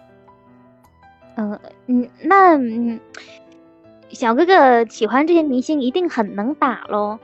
[1.36, 3.00] 嗯嗯，那嗯，
[4.10, 7.18] 小哥哥喜欢这些明星一定很能打喽？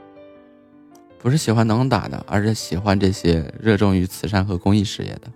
[1.18, 5.30] 不是喜欢能打的，而是喜欢这些热衷于慈善和公益事业的。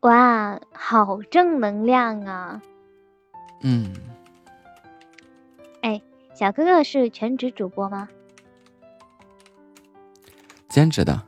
[0.00, 2.60] 哇，好正能量啊！
[3.62, 3.92] 嗯。
[5.80, 6.02] 哎，
[6.34, 8.08] 小哥哥是全职主播吗？
[10.68, 11.22] 兼职的。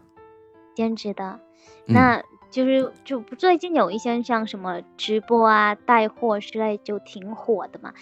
[0.75, 1.41] 兼职的，
[1.87, 2.23] 那。
[2.51, 7.93] 就是就最近有一些像什么直播啊、带货之类就挺火的嘛。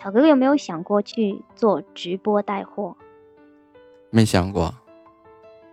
[0.00, 2.96] 小哥哥有没有想过去做直播带货？
[4.10, 4.72] 没想过。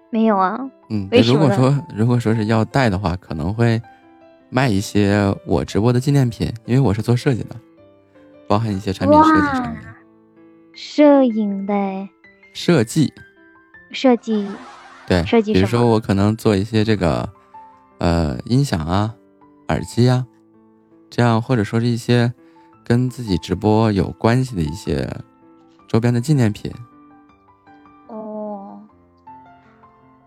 [0.10, 0.60] 没有啊。
[0.90, 3.80] 嗯，如果说如果说是要带的话，可能会
[4.50, 5.16] 卖一些
[5.46, 7.56] 我直播的纪念品，因为我是做设计的，
[8.48, 9.82] 包含一些产品设计上面。
[10.74, 11.74] 摄影的。
[12.52, 13.14] 设计。
[13.92, 14.48] 设计。
[15.06, 15.24] 对。
[15.24, 17.30] 设计比如说我可能做一些这个。
[18.04, 19.16] 呃，音响啊，
[19.70, 20.28] 耳机啊，
[21.10, 22.34] 这样或者说是一些
[22.84, 25.10] 跟自己直播有关系的一些
[25.88, 26.70] 周边的纪念品。
[28.10, 28.78] 哦，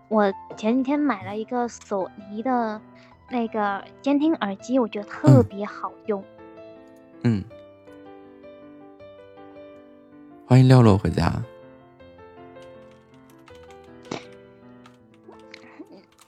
[0.09, 2.81] 我前几天买了一个索尼的
[3.29, 6.23] 那个监听耳机，我觉得特别好用。
[7.21, 7.43] 嗯，
[10.47, 11.31] 欢迎廖洛回家。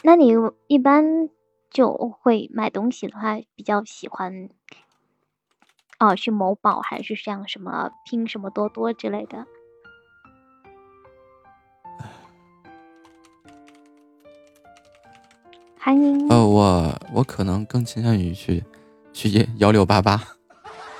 [0.03, 0.31] 那你
[0.67, 1.27] 一般？
[1.69, 4.49] 就会买东西的话，比较喜欢
[5.99, 9.45] 哦，去某宝还是像什么拼什么多多之类的。
[15.77, 16.27] 欢迎。
[16.29, 18.63] 呃，我我可能更倾向于去
[19.13, 20.21] 去幺六八八。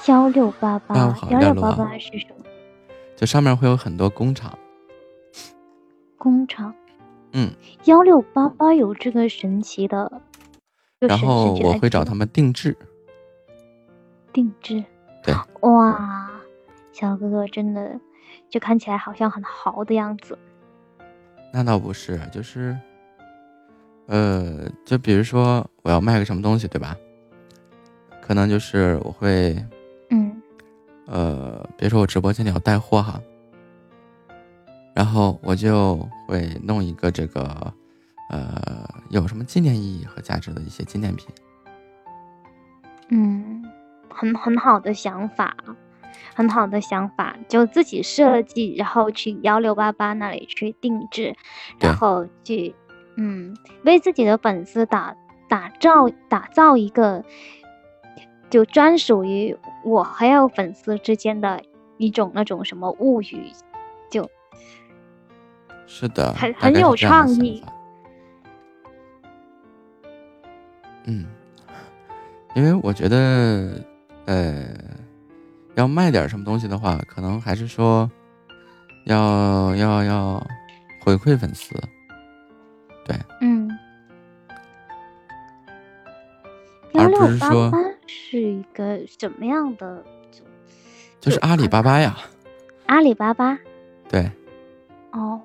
[0.07, 0.95] 幺六八八。
[1.29, 2.45] 幺六八八是什么？
[3.15, 4.57] 就上面会有很多工厂。
[6.17, 6.73] 工厂。
[7.33, 7.51] 嗯。
[7.85, 10.21] 幺六八八有这个神奇的。
[10.99, 12.75] 然后我会找他们定制，
[14.33, 14.83] 定制，
[15.23, 16.29] 对，哇，
[16.91, 17.97] 小哥哥真的
[18.49, 20.37] 就看起来好像很豪的样子。
[21.53, 22.77] 那倒不是，就是，
[24.07, 26.97] 呃，就比如说我要卖个什么东西，对吧？
[28.21, 29.55] 可能就是我会，
[30.09, 30.41] 嗯，
[31.05, 33.21] 呃，别说我直播间里要带货哈，
[34.93, 35.95] 然后我就
[36.27, 37.73] 会弄一个这个。
[38.29, 41.27] 呃，有什么纪念意义和价值的一些纪念品？
[43.09, 43.63] 嗯，
[44.07, 45.57] 很很好的想法，
[46.35, 51.35] 很好的想法，就自己设计，然后去幺六八八那里去定制，
[51.79, 52.75] 然后去
[53.15, 55.15] 嗯，为自己的粉丝打
[55.47, 57.25] 打造打造一个
[58.51, 61.63] 就专属于我还有粉丝之间的
[61.97, 63.51] 一种那种什么物语，
[64.11, 64.29] 就，
[65.87, 67.63] 是的，很很有创意。
[71.09, 71.25] 嗯，
[72.53, 73.83] 因为我觉得，
[74.25, 74.63] 呃，
[75.73, 78.09] 要卖点什么东西的话，可能还是说，
[79.05, 80.47] 要要要
[81.01, 81.73] 回馈粉丝，
[83.03, 83.67] 对，嗯，
[86.93, 87.71] 而不是说
[88.05, 90.05] 是一个什么样的，
[91.19, 92.15] 就是阿里巴巴呀，
[92.85, 93.57] 阿里巴巴，
[94.07, 94.31] 对，
[95.11, 95.41] 哦，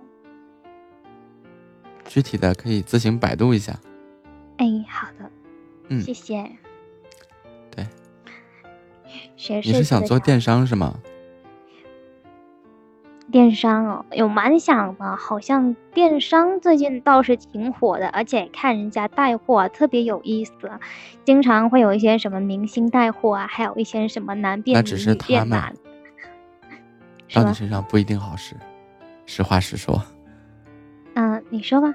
[2.05, 3.73] 具体的可以自行百度一下，
[4.59, 5.31] 哎，好的。
[5.89, 6.51] 嗯，谢谢。
[7.71, 7.87] 对，
[9.63, 10.99] 你是想做电商是吗？
[13.31, 20.53] 电商哦，有蛮想的，好像电商最近倒是挺火的，而且看人家带货特别有意思，
[21.25, 25.75] 经常会有一些什么明星带货啊，还有一些什么男变女女变男，
[27.33, 28.55] 到你身上不一定好使，
[29.27, 30.01] 实话实说。
[31.15, 31.93] 嗯，你说吧。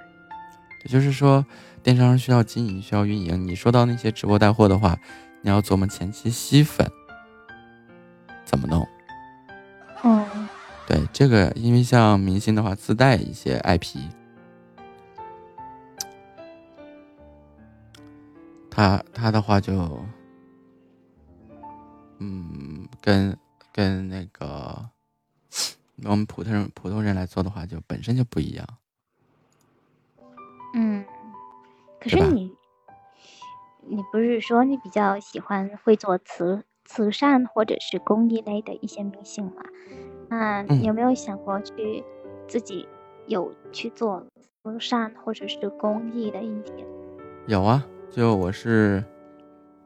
[0.83, 1.45] 也就是说。
[1.79, 3.47] 电商需要经营，需要运营。
[3.47, 4.97] 你说到那些直播带货的话，
[5.41, 6.89] 你要琢磨前期吸粉
[8.45, 8.87] 怎么弄。
[10.03, 10.47] 嗯，
[10.87, 13.97] 对，这个因为像明星的话，自带一些 IP，
[18.69, 20.05] 他他的话就，
[22.19, 23.37] 嗯，跟
[23.73, 24.89] 跟那个
[26.03, 28.67] 我们普通人普通人来做的话，就本身就不一样。
[30.73, 31.03] 嗯。
[31.99, 32.51] 可是你，
[33.87, 39.63] 你不是说你比较喜欢会做慈慈善或者是公益类的一些明星吗？
[40.29, 42.03] 那，有没有想过去
[42.47, 42.87] 自己
[43.27, 44.25] 有去做
[44.63, 46.73] 慈善或者是公益的一些？
[47.47, 49.03] 有啊，就我是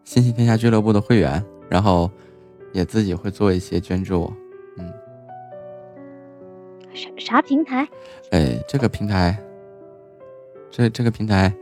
[0.04, 2.12] 新星天下俱乐部的会员，然后
[2.74, 4.32] 也自己会做一些捐助。
[4.78, 4.94] 嗯，
[6.94, 7.88] 啥啥平台？
[8.32, 9.38] 哎，这个平台，
[10.70, 11.54] 这这个平台，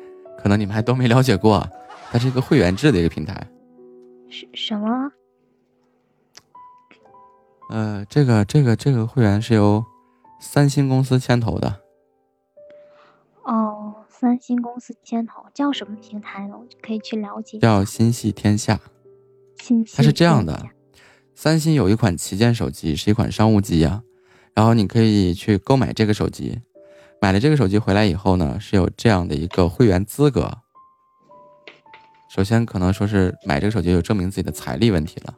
[0.41, 1.67] 可能你们还都没了解过，
[2.11, 3.47] 它是一个会员制的一个平台。
[4.29, 5.11] 什什么？
[7.69, 9.83] 呃，这个这个这个会员是由
[10.39, 11.81] 三星公司牵头的。
[13.43, 16.55] 哦，三星公司牵头，叫什么平台呢？
[16.57, 17.59] 我可以去了解。
[17.59, 18.79] 叫心系天下。
[19.57, 19.95] 心系。
[19.95, 20.67] 它是这样的，
[21.33, 24.03] 三星有一款旗舰手机，是一款商务机呀。
[24.53, 26.59] 然后你可以去购买这个手机，
[27.21, 30.57] 买了这个手机回来以后呢，是有这样的一个会员资格。
[32.27, 35.33] 首先可能说是买这个手机就证明自己的财力问题了，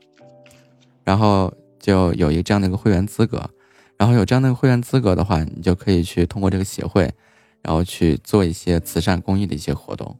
[1.03, 1.53] 然后。
[1.83, 3.49] 就有一个这样的一个会员资格，
[3.97, 7.13] 然后有这样的一个会员资格的话，你就可以去通过这个协会，
[7.61, 10.17] 然后去做一些慈善公益的一些活动。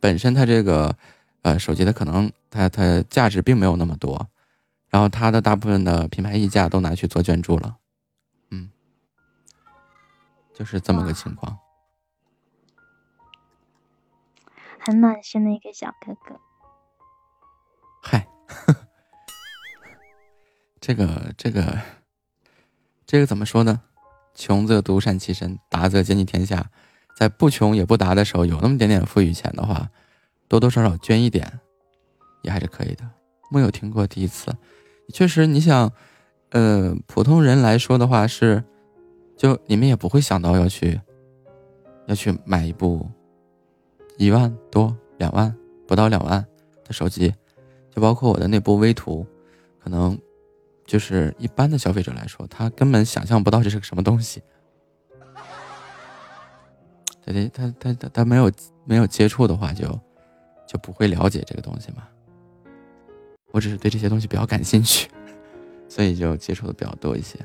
[0.00, 0.94] 本身它这个
[1.40, 4.28] 呃手机它可能它它价值并没有那么多，
[4.90, 7.76] 然后它的大部分的品牌溢价都拿去做捐助了，
[10.54, 11.58] 就是这么个情况。
[14.78, 16.40] 很暖心的一个小哥哥。
[18.02, 18.26] 嗨。
[20.80, 21.78] 这个这个
[23.06, 23.80] 这个怎么说呢？
[24.34, 26.70] 穷则独善其身，达则兼济天下。
[27.16, 29.88] 在不穷也不达的时候，有那么点点富裕钱的话，
[30.48, 31.60] 多多少少捐一点，
[32.42, 33.08] 也还是可以的。
[33.48, 34.52] 木有听过第一次，
[35.12, 35.92] 确实，你想，
[36.50, 38.64] 呃，普通人来说的话是，
[39.36, 41.00] 就你们也不会想到要去
[42.06, 43.08] 要去买一部
[44.18, 45.54] 一万多、两万
[45.86, 46.44] 不到两万
[46.84, 47.32] 的手机，
[47.90, 49.26] 就包括我的那部微图，
[49.78, 50.18] 可能。
[50.86, 54.42] 就是一般的消费者来说，他根本想象不到这是个什么东西。
[57.24, 58.52] 对，他他他他没有
[58.84, 59.88] 没有接触的话，就
[60.66, 62.06] 就不会了解这个东西嘛。
[63.50, 65.08] 我只是对这些东西比较感兴趣，
[65.88, 67.38] 所以就接触的比较多一些。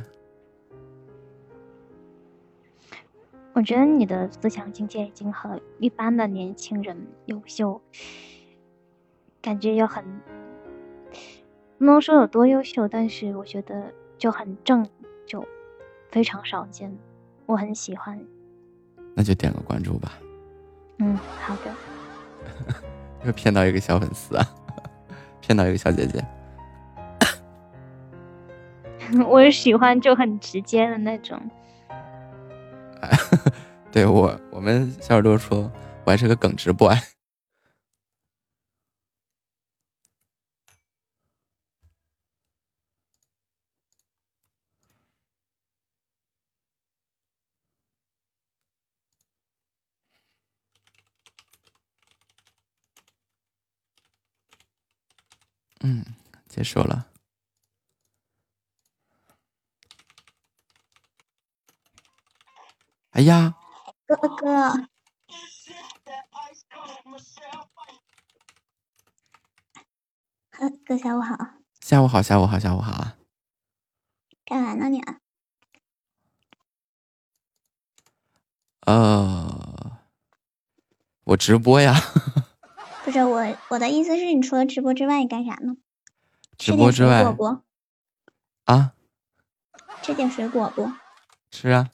[3.60, 6.96] 我觉得你的思想境界已经和一般的年轻人
[7.26, 7.82] 优秀，
[9.42, 10.02] 感觉又很。
[11.78, 14.88] 不能说有多优秀，但是我觉得就很正，
[15.28, 15.46] 就
[16.10, 16.98] 非常少见，
[17.48, 18.18] 我很喜欢。
[19.14, 20.14] 那就点个关注吧。
[21.00, 21.76] 嗯，好的。
[23.28, 24.56] 又骗到一个小粉丝啊，
[25.42, 26.26] 骗到一个小姐姐。
[29.28, 31.38] 我喜欢就很直接的那种。
[33.92, 35.72] 对我，我们小耳朵说，
[36.06, 36.96] 我还是个耿直 boy。
[55.82, 56.04] 嗯，
[56.48, 57.08] 结束了。
[63.12, 63.56] 哎呀，
[64.06, 64.88] 哥哥，
[70.86, 71.36] 哥下午好。
[71.82, 73.18] 下午好，下午好，下午好啊！
[74.46, 75.02] 干嘛呢你？
[78.82, 80.00] 呃，
[81.24, 81.96] 我直播呀。
[83.04, 85.78] 不是我，我的意思是你除了直播之外，你干啥呢？
[86.58, 87.64] 直播之外不？
[88.66, 88.94] 啊？
[90.04, 90.92] 吃点水果不？
[91.50, 91.90] 吃啊。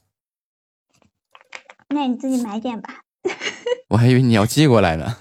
[1.90, 3.02] 那你自己买点吧。
[3.90, 5.18] 我还以为你要寄过来呢。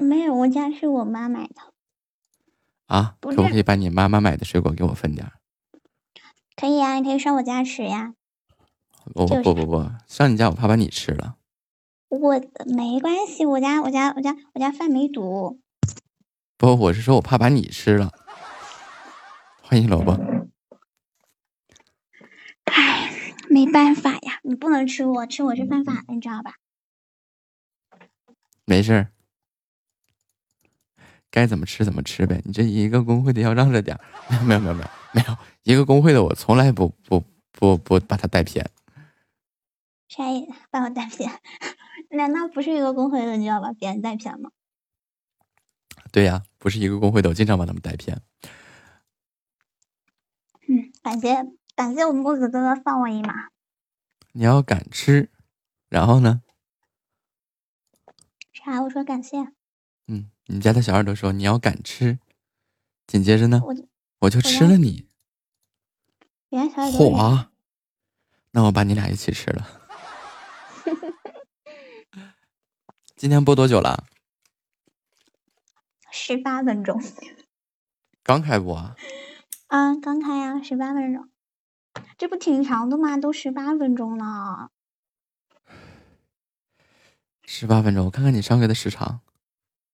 [0.00, 1.54] 没有，我家是我妈买的。
[2.86, 3.16] 啊？
[3.20, 5.32] 可不可以把你妈妈买的水果给我分点？
[6.56, 8.14] 可以啊，你可以上我家吃呀。
[9.14, 11.36] 不不不不，上你家我怕把你吃了。
[12.08, 15.60] 我没关系，我家我家我家我家饭没毒。
[16.56, 18.12] 不，我是说我怕把你吃了。
[19.62, 20.12] 欢迎萝卜。
[22.64, 22.93] 唉，
[23.54, 26.54] 没办法呀，你不能吃我，吃我是犯法的，你知道吧？
[28.64, 29.12] 没事儿，
[31.30, 32.42] 该怎么吃怎么吃呗。
[32.44, 33.96] 你这一个工会的要让着点
[34.44, 38.68] 没有没有没有没有，一个工会的我从来不不不不把他带偏。
[40.08, 40.52] 啥意思？
[40.72, 41.30] 把我带偏？
[42.10, 44.50] 难道不是一个工会的，你要把别人带偏吗？
[46.10, 48.20] 对呀，不是一个工会的，我经常把他们带偏。
[50.66, 53.48] 嗯，感谢感谢我木子哥哥放我一马。
[54.32, 55.30] 你要敢吃，
[55.88, 56.42] 然后呢？
[58.52, 58.80] 啥？
[58.82, 59.38] 我说感谢。
[60.06, 62.18] 嗯，你家的小耳朵说你要敢吃，
[63.06, 63.74] 紧接着呢，我
[64.20, 65.08] 我就吃了你。
[66.96, 67.50] 火！
[68.52, 69.80] 那我把你俩一起吃了。
[73.16, 74.04] 今天播多久了？
[76.12, 77.02] 十八分钟。
[78.22, 78.94] 刚开播啊？
[79.66, 81.28] 啊，刚开呀，十八分钟。
[82.16, 83.16] 这不挺长的吗？
[83.16, 84.70] 都十八分钟了。
[87.44, 89.20] 十八分钟，我看看你上个月的时长，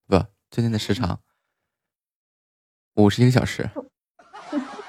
[0.06, 1.20] 不，最近的时长
[2.94, 3.70] 五十一个小时。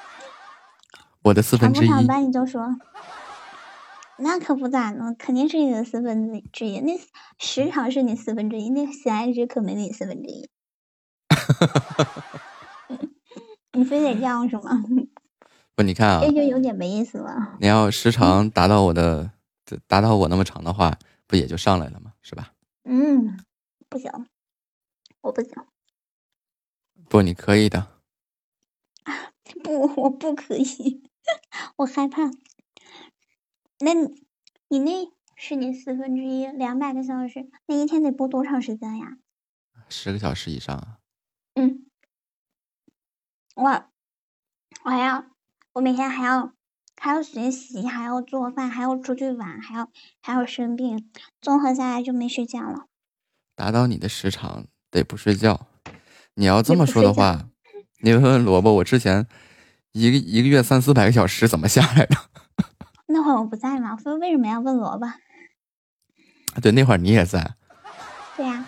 [1.22, 1.88] 我的四分之一。
[1.88, 2.76] 长不长你就说。
[4.18, 6.78] 那可不咋的，肯定是你的四分之一。
[6.80, 6.96] 那
[7.38, 10.48] 时长是你四分之一，那喜爱值可没你四分之一。
[13.72, 14.84] 你非得这样是吗？
[15.74, 17.56] 不，你看啊，这就有点没意思了。
[17.60, 19.32] 你要时长达到我的，
[19.86, 22.12] 达到我那么长的话，不也就上来了吗？
[22.22, 22.52] 是吧？
[22.84, 23.38] 嗯，
[23.88, 24.10] 不行，
[25.22, 25.52] 我不行。
[27.08, 27.88] 不，你可以的。
[29.64, 31.02] 不，我不可以，
[31.76, 32.30] 我害怕。
[33.80, 34.24] 那你，
[34.68, 39.16] 你那是你四分之一，两百个小时，那一天得播多长时间呀？
[39.88, 40.98] 十个小时以上啊。
[41.54, 41.86] 嗯。
[43.54, 43.64] 我，
[44.84, 45.26] 我还要，
[45.74, 46.52] 我每天还要，
[47.00, 49.88] 还要学习，还要做饭，还要出去玩，还要
[50.20, 51.08] 还要生病，
[51.40, 52.86] 综合下来就没时间了。
[53.56, 55.66] 达到你的时长得不睡觉。
[56.34, 57.48] 你要这么说的话，
[58.02, 59.26] 你问问萝卜，我之前
[59.92, 62.16] 一个一个月三四百个小时怎么下来的？
[63.08, 65.06] 那会儿我不在嘛，所以为什么要问萝卜？
[66.60, 67.54] 对，那会儿你也在。
[68.36, 68.66] 对呀。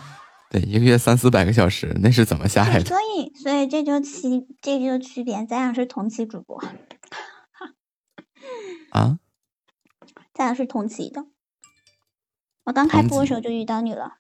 [0.51, 2.85] 对，一个月三四百个小时，那是怎么下来的？
[2.85, 6.63] 所以，所以这就区，这就区别，咱俩是同期主播。
[8.95, 9.19] 啊？
[10.33, 11.27] 咱俩是同期的。
[12.65, 14.19] 我刚开播的时候就遇到你了。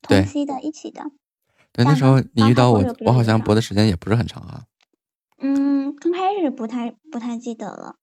[0.00, 1.02] 同期的，一起的。
[1.72, 4.64] 对，那时候你遇到我，我好像播的时间也不是很长啊。
[5.38, 7.96] 嗯，刚开始不太不太记得了。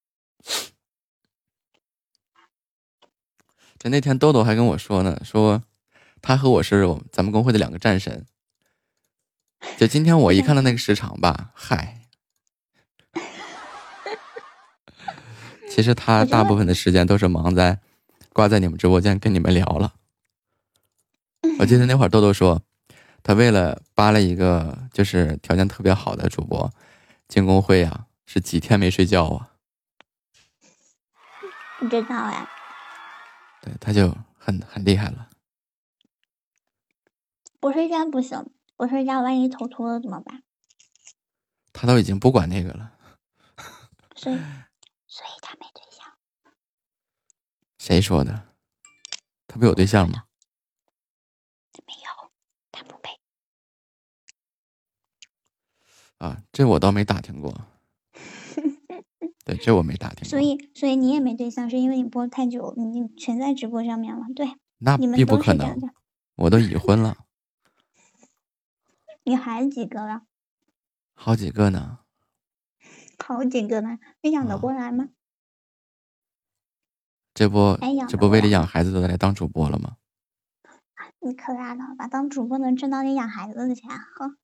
[3.79, 5.63] 就那天豆豆还跟我说呢，说。
[6.21, 8.25] 他和我是咱们公会的两个战神。
[9.77, 12.04] 就今天我一看到那个时长吧，嗨，
[15.75, 17.77] 其实他大部分的时间都是忙在
[18.31, 19.93] 挂在你们直播间跟你们聊了。
[21.59, 22.61] 我记得那会儿豆豆说，
[23.21, 26.73] 他为了扒了一个就是条件特别好的主播
[27.27, 29.51] 进公会啊，是几天没睡觉啊。
[31.77, 32.49] 不知道呀。
[33.61, 35.27] 对，他就很很厉害了。
[37.59, 40.41] 不睡觉不行，不睡觉万一头秃了怎么办？
[41.73, 42.93] 他都已经不管那个了。
[44.15, 44.37] 所以，
[45.05, 45.44] 所以。
[47.85, 48.47] 谁说的？
[49.45, 50.23] 他不有对象吗？
[51.85, 52.31] 没有，
[52.71, 53.19] 他不配。
[56.17, 57.67] 啊，这我倒没打听过。
[59.45, 60.29] 对，这我没打听过。
[60.29, 64.25] 所以，所以你也没对象，是因为你播太久，你全在直播上面了。
[64.35, 64.47] 对，
[64.79, 65.79] 那必不可能。
[66.37, 67.17] 我都已婚了。
[69.25, 70.23] 你孩子几个了？
[71.13, 71.99] 好几个呢。
[73.19, 75.09] 好几个呢，没养得过来吗？
[77.35, 77.77] 这不，
[78.07, 79.97] 这不为了养孩子都来当主播了吗？
[81.19, 82.07] 你可拉倒吧！
[82.07, 84.37] 当主播能挣到你养孩子的钱， 哼！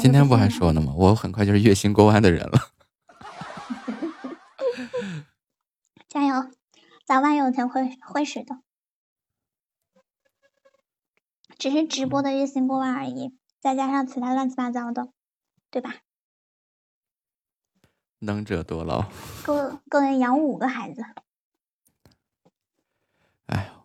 [0.00, 0.92] 今天不还说呢吗？
[0.96, 2.58] 我很快就是月薪过万的人了。
[6.08, 6.50] 加油，
[7.04, 8.60] 早晚有天会会使的。
[11.58, 15.10] 只是直播的月薪过万而已，再加上其他乱七八糟的，
[15.70, 15.94] 对吧？
[18.18, 19.04] 能者多劳，
[19.44, 21.04] 够够人养五个孩子。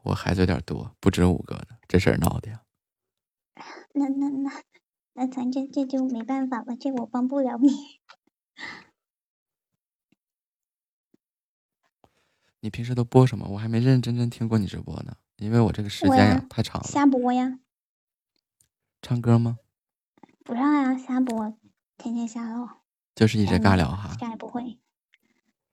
[0.02, 2.62] 哎，我孩子有点多，不止五个呢，这事儿闹的呀。
[3.94, 4.64] 那那那
[5.14, 7.70] 那咱这这就没办法了，这我帮不了你。
[12.62, 13.48] 你平时都播什么？
[13.50, 15.18] 我还没认认真真听过你直播呢。
[15.38, 17.60] 因为我这个时间呀太长了，瞎播呀。
[19.02, 19.58] 唱歌吗？
[20.44, 21.58] 不让呀，瞎播，
[21.98, 22.82] 天天瞎唠。
[23.16, 24.16] 就是一直尬聊哈。
[24.20, 24.80] 啥也不会。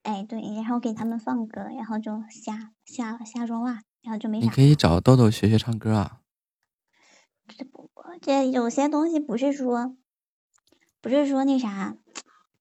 [0.03, 4.41] 哎，对，然后给他们放歌，然后就瞎瞎瞎说话，然后就没。
[4.41, 6.21] 你可以找豆豆学学唱歌啊。
[7.49, 7.91] 这不，
[8.21, 9.97] 这有些东西不是说，
[11.01, 11.97] 不是说那啥，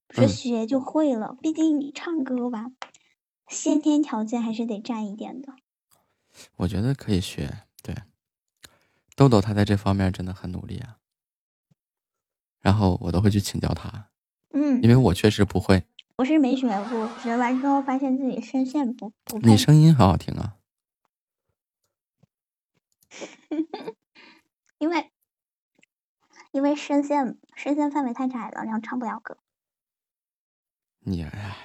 [0.07, 1.37] 不是学就会了。
[1.41, 2.71] 毕竟你唱歌吧，
[3.47, 5.53] 先天条件还是得占一点的。
[6.57, 7.95] 我觉得可以学，对，
[9.15, 10.97] 豆豆他在这方面真的很努力啊。
[12.61, 14.09] 然后我都会去请教他，
[14.53, 15.83] 嗯，因为我确实不会。
[16.17, 19.37] 我是没学过，学完之后发现自己声线不不。
[19.39, 20.55] 你声音很好听啊。
[24.79, 25.11] 因为，
[26.51, 29.37] 因为声线声线范围太窄了，然后唱不了歌。
[30.99, 31.55] 你哎，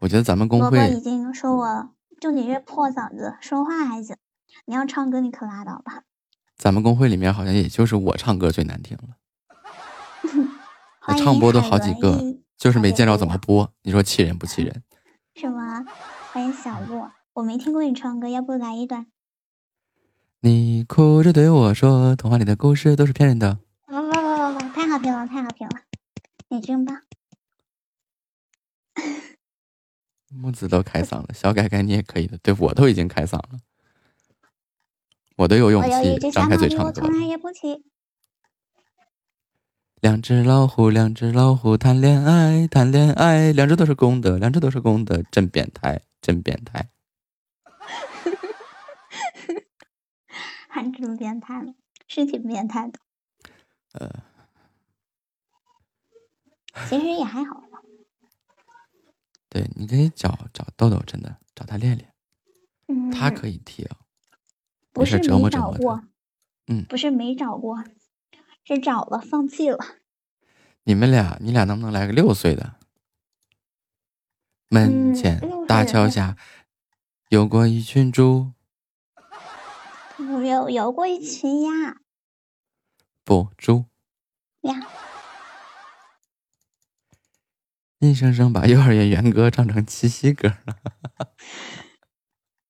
[0.00, 4.16] 我觉得咱们公会已经说我就你这破嗓子说话还行，
[4.66, 6.02] 你要唱歌你可拉倒吧。
[6.56, 9.16] 咱们公会里面好像也就是我唱歌最难听了，
[11.08, 12.22] 我唱播都好几个，
[12.56, 13.72] 就是没见着怎么播。
[13.82, 14.82] 你说气人不气人？
[15.36, 15.84] 什么？
[16.32, 19.06] 欢迎小鹿，我没听过你唱歌，要不来一段？
[20.40, 25.80] 你哭着对我说：“童话里的故事都是骗人的。”不不不不不，太好听了，太好听了，
[26.48, 27.02] 你真棒！
[30.28, 33.58] 木子都开嗓了，小改改你也可以的，对我都已经开嗓了，
[35.36, 37.02] 我都有勇气张开嘴唱歌。
[40.00, 46.90] 两只老虎，两只老虎谈恋爱，谈恋爱，两只都是公的，两只都是公的，真变态，真变态。
[50.76, 51.74] 还真变态了，
[52.06, 53.00] 是挺变态的。
[53.92, 54.22] 呃，
[56.86, 57.62] 其实也还好。
[59.48, 63.88] 对，你可以找找豆豆，真的找他练练，他可以听。
[64.92, 66.02] 不是没找过，
[66.66, 67.82] 嗯，不是没找过，
[68.62, 69.78] 是找了放弃了。
[70.84, 72.74] 你们俩，你俩能不能来个六岁的？
[74.68, 76.36] 门前大桥下，
[77.30, 78.52] 游过一群猪。
[80.18, 82.00] 有游过一群鸭。
[83.24, 83.86] 不，猪。
[84.62, 84.74] 呀。
[88.00, 91.32] 硬生生把幼儿园元歌唱成七夕歌了，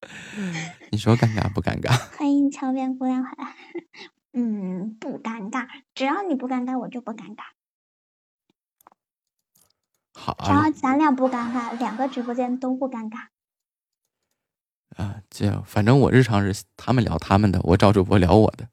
[0.91, 1.99] 你说尴尬不尴尬？
[2.17, 3.57] 欢迎桥边姑娘回来。
[4.33, 7.43] 嗯，不尴尬，只要你不尴尬，我就不尴尬。
[10.15, 13.27] 好，只要咱俩不尴尬，两个直播间都不尴尬。
[14.97, 18.69] 啊，这反正我日常是他们聊他们的，我找主播聊我的。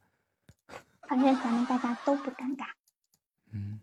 [1.07, 2.65] 反正咱们大家都不尴尬。
[3.51, 3.79] 嗯。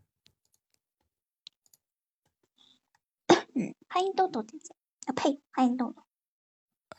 [3.89, 4.75] 欢迎豆豆姐姐
[5.07, 5.41] 啊呸！
[5.51, 6.03] 欢迎豆豆。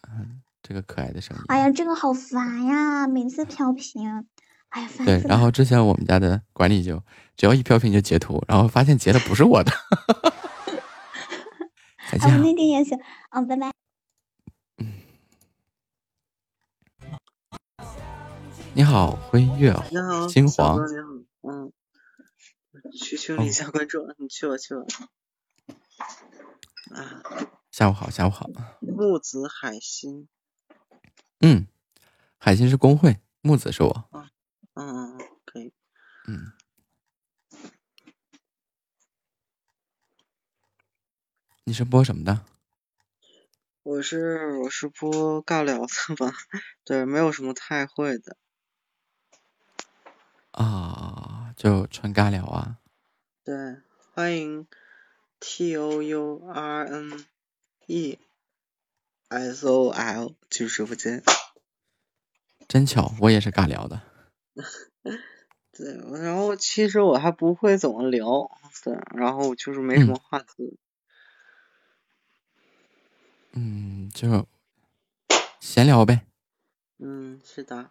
[0.07, 1.43] 嗯，这个可爱的声音。
[1.47, 3.07] 哎呀，这个好烦呀！
[3.07, 4.27] 每次飘屏，
[4.69, 7.01] 哎呀，烦对，然后之前我们家的管理就
[7.35, 9.71] 只要一飘屏就截图，然后发现截的不是我的。
[12.11, 12.41] 再见。
[12.41, 12.99] 那天也是，
[13.31, 13.71] 嗯，拜拜。
[18.73, 19.73] 你好，辉月。
[19.91, 20.77] 你好，金黄。
[20.77, 21.73] 你好，嗯。
[22.97, 24.85] 去清理一下关注，你去吧，去吧。
[26.95, 27.21] 啊，
[27.69, 28.49] 下午好，下午好。
[28.79, 30.29] 木子海星，
[31.41, 31.67] 嗯，
[32.37, 34.09] 海星是工会，木子是我。
[34.13, 34.29] 嗯
[34.75, 35.73] 嗯嗯，可以。
[36.29, 36.53] 嗯，
[41.65, 42.45] 你是播什么的？
[43.83, 46.33] 我是我是播尬聊的吧？
[46.85, 48.37] 对，没有什么太会的。
[50.51, 52.77] 啊，就纯尬聊啊。
[53.43, 53.77] 对，
[54.13, 54.67] 欢迎。
[55.43, 57.25] T O U R N
[57.87, 58.19] E
[59.29, 61.23] S O L 去直播间，
[62.67, 64.03] 真巧，我也是尬聊的。
[65.71, 68.51] 对，然后其实我还不会怎么聊，
[68.83, 70.77] 对，然后就是没什么话题。
[73.53, 74.47] 嗯，就
[75.59, 76.27] 闲聊呗。
[76.99, 77.89] 嗯，是的。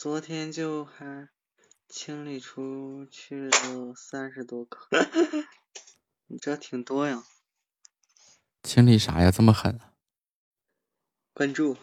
[0.00, 1.28] 昨天就还。
[1.86, 4.78] 清理出去了三十多个，
[6.28, 7.22] 你这挺多呀。
[8.62, 9.30] 清理啥呀？
[9.30, 9.78] 这么狠？
[11.34, 11.76] 关注。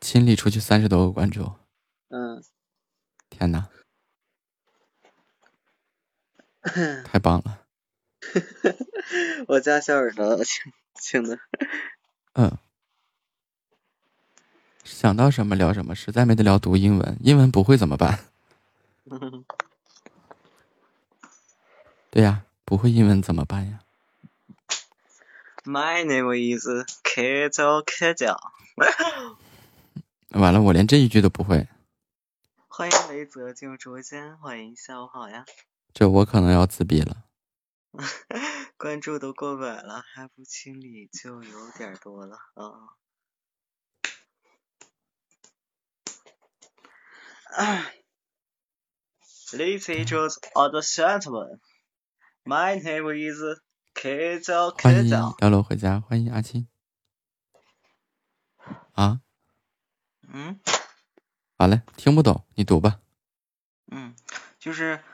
[0.00, 1.52] 清理出去三十多个关注。
[2.08, 2.42] 嗯。
[3.30, 3.70] 天哪！
[7.04, 7.68] 太棒了。
[9.46, 11.38] 我家小耳朵清清的。
[12.32, 12.58] 嗯。
[15.04, 18.24] 想到什么聊什么，实在没得聊读英文，英文不会怎么办？
[22.08, 23.80] 对呀，不会英文怎么办呀
[25.62, 26.66] ？My name is
[27.02, 28.40] K 叫 K 叫。
[30.30, 31.68] 完了，我连这一句都不会。
[32.66, 35.44] 欢迎雷泽进入直播间，欢迎下午好呀。
[35.92, 37.24] 这我可能要自闭了。
[38.78, 42.96] 关注都过百了，还不清理就有点多了啊。
[49.52, 51.60] Ladies and gentlemen,
[52.44, 53.60] my name is
[53.94, 55.22] K 早 K 早。
[55.22, 56.66] 欢迎掉落回家，欢迎阿青。
[58.94, 59.20] 啊？
[60.26, 60.58] 嗯？
[61.56, 62.98] 好嘞，听不懂，你读吧。
[63.86, 64.16] 嗯，
[64.58, 65.04] 就是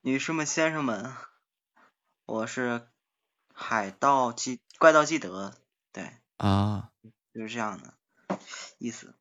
[0.00, 1.14] 女士们、先生们，
[2.24, 2.88] 我是
[3.52, 5.54] 海盗记怪盗基德，
[5.92, 6.10] 对。
[6.38, 6.90] 啊。
[7.34, 7.94] 就是这样的
[8.78, 9.14] 意思。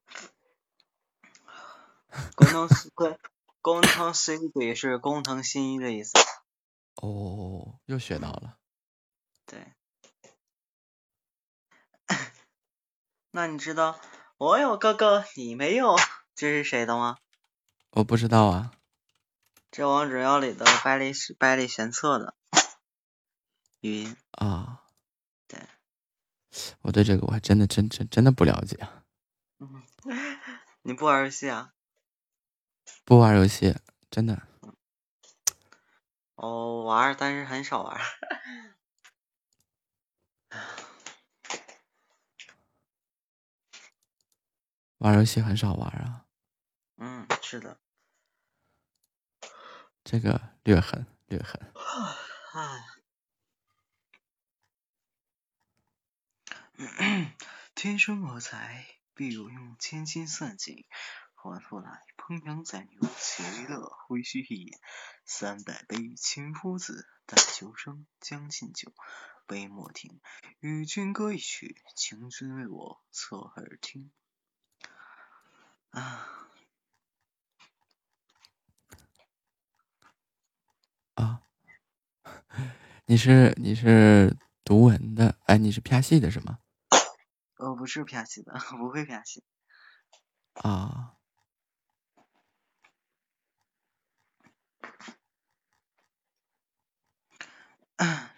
[2.36, 3.18] 工藤工
[3.62, 6.12] 工藤新一是工藤新一的意思。
[6.96, 8.58] 哦，又学到了。
[9.46, 9.74] 对。
[13.32, 14.00] 那你知道
[14.38, 15.96] 我有哥哥，你没有，
[16.36, 17.18] 这是谁的吗？
[17.92, 18.74] 我不知道啊。
[19.72, 22.36] 这王者荣耀里的百里百里玄策的
[23.80, 24.84] 语音啊。
[25.48, 25.62] 对。
[26.82, 28.78] 我对这个我还真的真真真的不了解。
[29.60, 29.82] 嗯。
[30.84, 31.72] 你不玩游戏啊？
[33.06, 33.76] 不玩游戏，
[34.10, 34.48] 真的。
[36.36, 38.02] 哦，玩，但是很少玩。
[44.98, 46.26] 玩游戏很少玩啊。
[46.98, 47.80] 嗯，是的。
[50.04, 51.74] 这个略狠，略狠。
[57.76, 60.86] 天生我材必有用，千金散尽
[61.36, 62.04] 还复来。
[62.22, 64.72] 烹羊宰牛且为乐，挥须一饮
[65.26, 66.14] 三百杯。
[66.16, 68.94] 秦夫子，但求生将进酒，
[69.48, 70.22] 杯莫停。
[70.60, 74.12] 与君歌一曲，请君为我侧耳听。
[75.90, 76.28] 啊
[81.16, 81.42] 啊！
[83.08, 85.40] 你是你是读文的？
[85.48, 86.60] 哎，你是啪戏的是吗？
[87.58, 89.44] 我不是啪戏的， 不会啪戏。
[90.54, 91.18] 啊。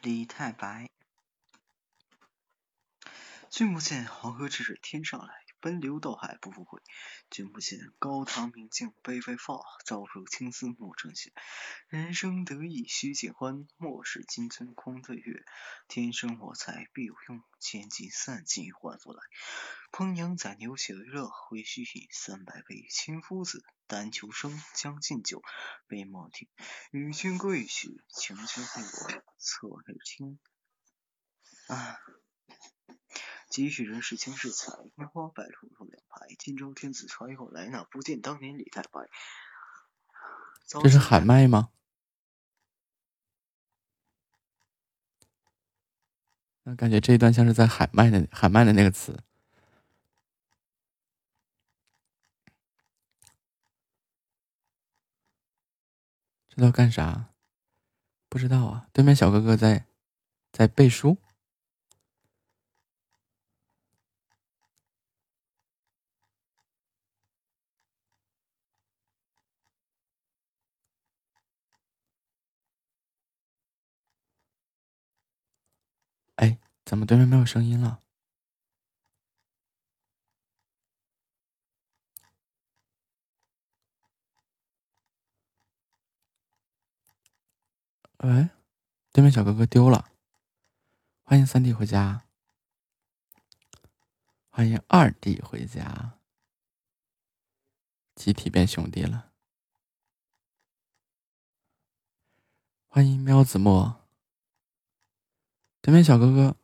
[0.02, 0.90] 李太白，
[3.50, 6.82] 君不见黄河之水天上来，奔流到海不复回。
[7.30, 11.32] 君不见高堂明镜悲悲发，朝如青丝暮成雪。
[11.88, 15.46] 人生得意须尽欢，莫使金樽空对月。
[15.88, 19.24] 天生我材必有用，千金散尽还复来。
[19.94, 22.86] 烹羊宰牛且为乐，会须一饮三百杯。
[22.90, 25.42] 秦夫子，但求生将进酒，
[25.88, 26.50] 杯莫停。
[26.92, 30.38] 与君歌一曲，请君为我侧耳听。
[31.70, 31.98] 啊！
[33.54, 36.26] 几许人世间是彩，烟花白露入两排。
[36.40, 39.08] 今朝天子传后来，那不见当年李太白。
[40.66, 41.70] 这是喊麦吗？
[46.64, 49.22] 那感觉这一段像是在喊麦的喊麦的那个词。
[56.50, 57.30] 这道干啥？
[58.28, 58.88] 不知道啊。
[58.92, 59.86] 对面小哥哥在
[60.52, 61.20] 在背书。
[76.38, 76.58] 哎，
[76.94, 78.04] 怎么对面没有声音了？
[88.18, 88.50] 喂，
[89.12, 90.12] 对面小哥哥丢了，
[91.24, 92.28] 欢迎三弟回家，
[94.52, 96.20] 欢迎二弟回家，
[98.14, 99.32] 集体变兄弟了，
[102.88, 104.00] 欢迎喵子墨，
[105.82, 106.56] 对面小哥哥，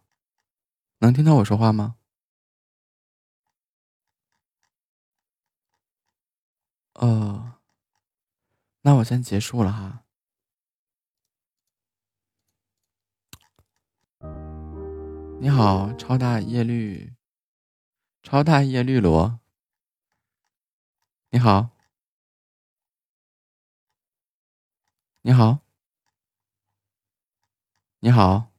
[1.00, 1.96] 能听到我说话吗？
[6.96, 7.54] 哦，
[8.82, 10.04] 那我先结束了哈。
[15.40, 17.16] 你好，超大叶绿，
[18.22, 19.40] 超大叶绿萝。
[21.30, 21.70] 你好，
[25.22, 25.60] 你好，
[28.00, 28.52] 你好，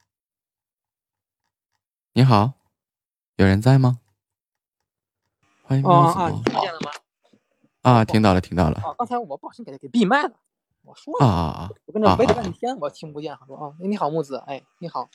[2.13, 2.55] 你好，
[3.37, 4.01] 有人在吗？
[5.63, 6.91] 欢迎喵子啊，听见了吗？
[7.83, 8.81] 啊，听到了，听到了。
[8.81, 10.33] 啊，刚才我不小心给他给闭麦了。
[10.83, 11.71] 我说啊啊啊！
[11.87, 13.37] 我跟这围了半天，我听不见。
[13.39, 15.09] 他说啊，你好，木子，哎，你好。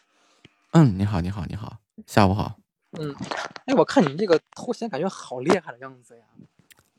[0.71, 2.55] 嗯，你好，你好，你好，下午好。
[2.91, 3.13] 嗯，
[3.65, 6.23] 哎，我看你这个头衔感觉好厉害的样子呀！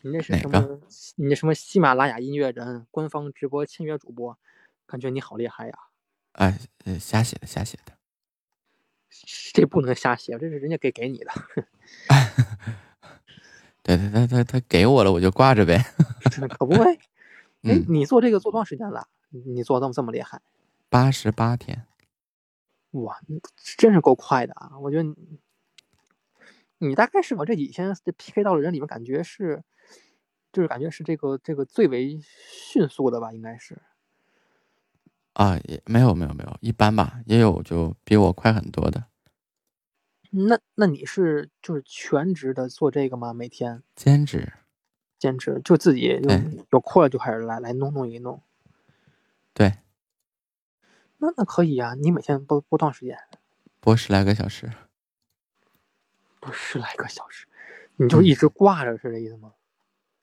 [0.02, 0.78] 你这是什么？
[1.14, 4.36] 你这什么喜马拉雅音乐人官方直播签约主播？
[4.86, 5.72] 感觉你好厉害呀！
[6.32, 7.95] 哎，呃，瞎写的，瞎写的。
[9.52, 11.30] 这不能瞎写，这是人家给给你的。
[13.82, 15.82] 对 对，他他他给我了，我就挂着呗。
[16.58, 16.98] 可不呗。
[17.62, 19.08] 哎，你做这个做多长时间了？
[19.30, 20.40] 你做这么这么厉害？
[20.88, 21.86] 八十八天。
[22.92, 23.18] 哇，
[23.76, 24.78] 真是够快的啊！
[24.80, 25.16] 我觉得你，
[26.78, 29.62] 你大概是我这几天这 PK 到的人里面，感觉是，
[30.52, 33.82] 就是感觉是这个这个最为迅速的吧，应该是。
[35.36, 39.04] 啊，也没有没有没有，一般吧，也有就比我快很多的。
[40.30, 43.34] 那那你是就是全职的做这个吗？
[43.34, 43.82] 每天？
[43.94, 44.52] 兼职。
[45.18, 46.30] 兼职，就自己就
[46.70, 48.42] 有空了就开始来来弄弄一弄。
[49.52, 49.78] 对，
[51.18, 53.18] 那那可以呀，你每天播播多长时间？
[53.80, 54.70] 播十来个小时。
[56.40, 57.46] 播十来个小时，
[57.96, 59.52] 你就一直挂着是这意思吗？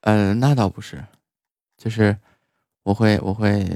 [0.01, 1.03] 呃，那倒不是，
[1.77, 2.17] 就是
[2.83, 3.67] 我会我会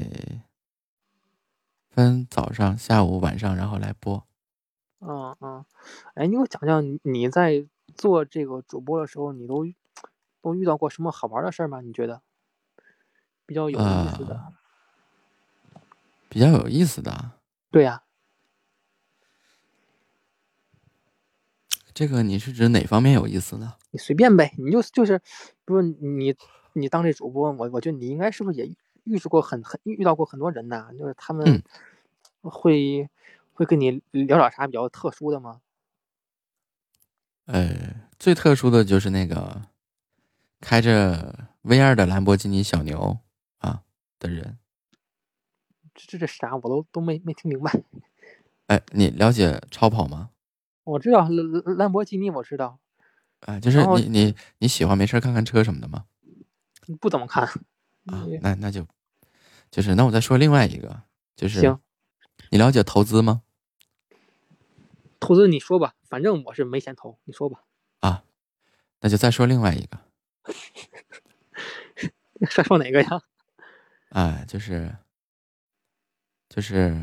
[1.98, 4.24] 分早上、下午、晚上，然后来播。
[5.00, 5.66] 嗯嗯，
[6.14, 7.66] 哎，你给我讲讲你在
[7.96, 9.66] 做这个主播的时候，你都
[10.44, 11.82] 都遇到过什么好玩的事儿吗？
[11.82, 12.22] 你觉得
[13.48, 14.54] 比较有意思的？
[16.30, 17.32] 比较有意思的？
[17.72, 18.04] 对呀。
[21.96, 23.74] 这个你是指哪方面有意思呢？
[23.90, 25.20] 你随便呗，你就就是，
[25.66, 26.36] 不是你
[26.74, 28.72] 你当这主播，我我觉得你应该是不是也
[29.08, 30.90] 遇到过很很遇到过很多人呐？
[30.98, 31.64] 就是他们
[32.42, 33.10] 会。
[33.58, 35.62] 会跟你聊点啥比较特殊的吗？
[37.46, 39.64] 呃，最特殊的就是那个
[40.62, 43.18] 开着 V 二的兰博基尼小牛
[43.58, 43.82] 啊
[44.20, 44.60] 的人。
[45.96, 46.56] 这这这啥？
[46.56, 47.82] 我都都没没听明白。
[48.68, 50.30] 哎，你了解超跑吗？
[50.84, 52.78] 我知道兰兰博基尼，我知道。
[53.40, 56.06] 啊，就是你你你喜欢没事看看车什么的吗？
[57.02, 57.44] 不怎么看。
[58.06, 58.86] 啊，那那就
[59.72, 61.04] 就是那我再说另外一个，
[61.36, 61.80] 就是行。
[62.50, 63.42] 你了解投资吗？
[65.20, 67.64] 投资你说吧，反正我是没钱投，你说吧。
[68.00, 68.24] 啊，
[69.02, 70.00] 那就再说另外一个。
[72.52, 73.22] 再说哪个呀？
[74.10, 74.96] 哎， 就是，
[76.48, 76.96] 就是，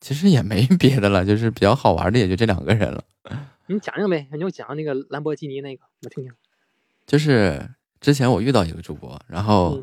[0.00, 3.02] 其实也没别的了，就是比较好玩的，也就这两个人了。
[3.66, 6.32] 你讲讲呗，你就讲那个兰博基尼那个，我听听。
[7.06, 9.82] 就是之前我遇到一个主播，然后，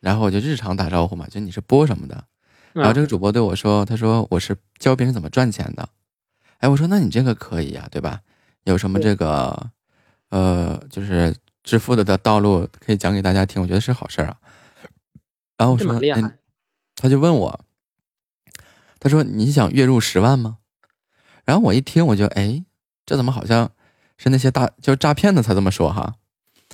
[0.00, 2.24] 然后我就日常打招呼嘛，就你是播什么的？
[2.72, 5.88] 然后这个主播对我说：“他说我是教别人怎么赚钱的。”
[6.58, 8.20] 哎，我说那你这个可以呀，对吧？
[8.64, 9.70] 有什么这个，
[10.30, 14.36] 呃，就是致富的的道路可以讲给大家听，我觉得是好事儿啊。
[15.56, 15.98] 然后我说，
[16.94, 17.64] 他就问我，
[18.98, 20.58] 他说你想月入十万吗？
[21.44, 22.64] 然后我一听，我就哎，
[23.06, 23.70] 这怎么好像
[24.18, 26.14] 是那些大就诈骗的才这么说哈？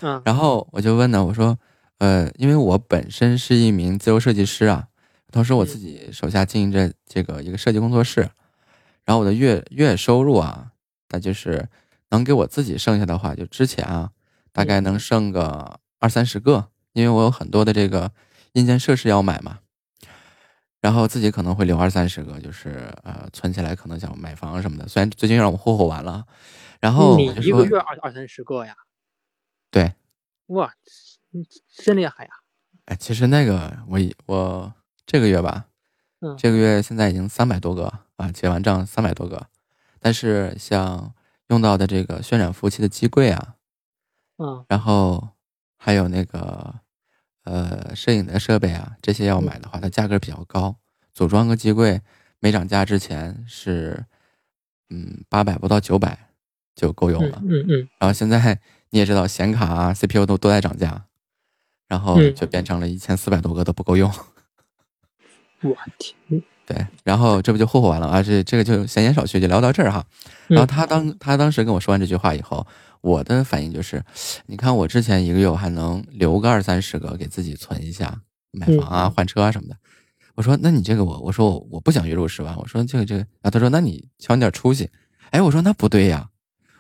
[0.00, 0.20] 嗯。
[0.24, 1.58] 然后我就问呢，我说，
[2.02, 4.88] 呃，因为我本身是一名自由设计师啊，
[5.30, 8.22] 同时我自己手下经营着这个一个设计工作室。
[9.04, 10.72] 然后我的月月收入啊，
[11.10, 11.68] 那就是
[12.10, 14.10] 能给我自己剩下的话，就之前啊，
[14.50, 18.10] 大概能剩个二三十个，因为我有很多的这个
[18.54, 19.60] 硬件设施要买嘛。
[20.80, 24.88] 然后自己可能会留二三十个，就是呃存起来，可能想买房什么的。
[24.88, 26.26] 虽然最近让我霍霍完了，
[26.80, 28.74] 然后你一个月二二三十个呀？
[29.70, 29.92] 对，
[30.46, 30.74] 哇，
[31.84, 32.30] 真厉害呀！
[32.86, 34.74] 哎，其实那个我我
[35.06, 35.66] 这个月吧。
[36.20, 39.48] 嗯这个月现在已经三百多个啊，结完账三百多个，
[39.98, 41.12] 但是像
[41.48, 43.56] 用到的这个渲染服务器的机柜啊，
[44.38, 45.30] 嗯，然后
[45.76, 46.76] 还有那个
[47.42, 50.76] 呃摄影的设备啊，这些要买的话，它价格比较高。
[51.12, 52.00] 组装个机柜
[52.38, 54.06] 没涨价之前是
[54.90, 56.30] 嗯八百不到九百
[56.76, 58.60] 就够用了，嗯嗯，然后现在
[58.90, 61.04] 你也知道显卡啊 CPU 都都在涨价，
[61.92, 64.10] 然后就变成了一千四百多个都不够用。
[65.60, 68.22] 我天， 对，然后这不就霍霍完了啊？
[68.22, 70.02] 这这个就闲言少叙，就聊到这儿哈。
[70.46, 72.66] 然后他当他当时跟我说完这句话以后，
[73.02, 74.02] 我的反应就是，
[74.46, 79.76] 你看我之前一个月我还能留个二三十个给自己存一下，买房啊、换车啊什么的。
[80.34, 84.88] 我说，那你这个我我说我我不想月入十万，我说这个这个啊，他说那你瞧你点出息。
[85.28, 86.30] 哎，我说那不对呀，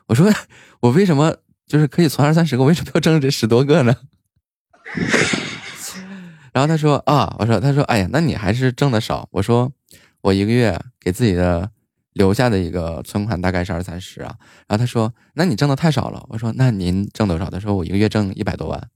[0.06, 0.32] 我说
[0.80, 1.36] 我为什么
[1.66, 3.94] 就是可以存二三十个，为什么要挣这十多个呢？
[6.52, 9.26] 然后他说啊，我说他说哎呀，那你还是挣的少。
[9.32, 9.72] 我说
[10.20, 11.70] 我一个月给自己的
[12.12, 14.36] 留下的一个存款大概是二三十啊。
[14.66, 16.24] 然后他说那你挣的太少了。
[16.28, 17.48] 我说那您挣多少？
[17.48, 18.88] 他说我一个月挣一百多万。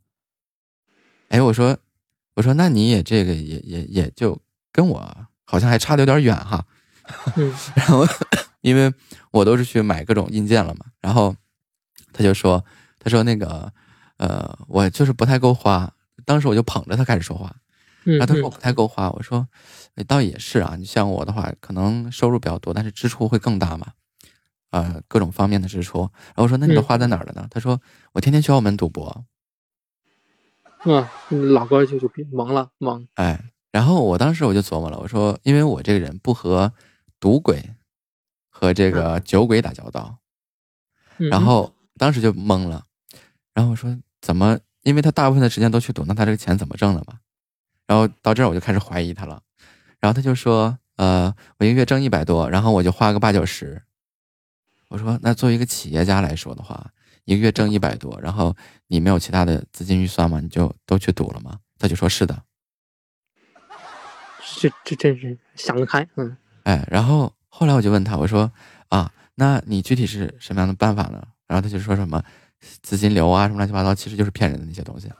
[1.29, 1.79] 哎，我说
[2.35, 4.39] 我说那你也这个也也也就
[4.71, 6.65] 跟我好像还差的有点远哈。
[7.75, 8.07] 然后
[8.61, 8.93] 因为
[9.31, 10.87] 我都是去买各种硬件了嘛。
[11.01, 11.35] 然后
[12.13, 12.63] 他就说
[12.99, 13.73] 他说那个
[14.19, 15.93] 呃我就是不太够花。
[16.25, 17.55] 当时我就捧着他开始说话，
[18.03, 19.47] 然后他说我不太够花，我说，
[20.09, 23.93] 倒也是啊，你像我的话，可能收入比较多，但是支出会更大嘛，
[24.71, 26.01] 呃，各种方面的支出。
[26.01, 27.47] 然后我说那你都花在哪儿了呢？
[27.51, 27.81] 他说
[28.13, 29.25] 我天天去澳门赌博。
[30.85, 31.07] 嗯，
[31.53, 33.07] 老高就就懵了，懵。
[33.15, 36.73] 哎，然后我当时我就琢磨了，我说因为我这个人不和
[37.21, 37.75] 赌鬼
[38.49, 40.19] 和这个酒鬼打交道，
[41.17, 42.85] 然后当时就懵了，
[43.55, 44.59] 然后我说怎么？
[44.83, 47.19] 因为他大部分的时间都去赌，那他这个钱怎么挣的嘛？
[47.89, 49.43] 然后到这儿我就开始怀疑他了。
[49.99, 53.83] 然后他就说：“呃，我一个月挣一百多，然后我就花个八九十。”
[54.89, 56.93] 我说：“那作为一个企业家来说的话，
[57.25, 58.55] 一个月挣一百多，然后
[58.87, 60.39] 你没有其他的资金预算吗？
[60.39, 61.59] 你就都去赌了吗？
[61.79, 62.43] 他就说是的。
[64.61, 66.37] 这这真是想得开，嗯。
[66.63, 68.53] 哎，然后后来我就问他，我说
[68.89, 71.27] 啊，那你具体是什么样的办法呢？
[71.49, 72.23] 然后他就说什么
[72.83, 75.11] 资金流啊，什么乱七八糟，其实就是骗人的那些东西。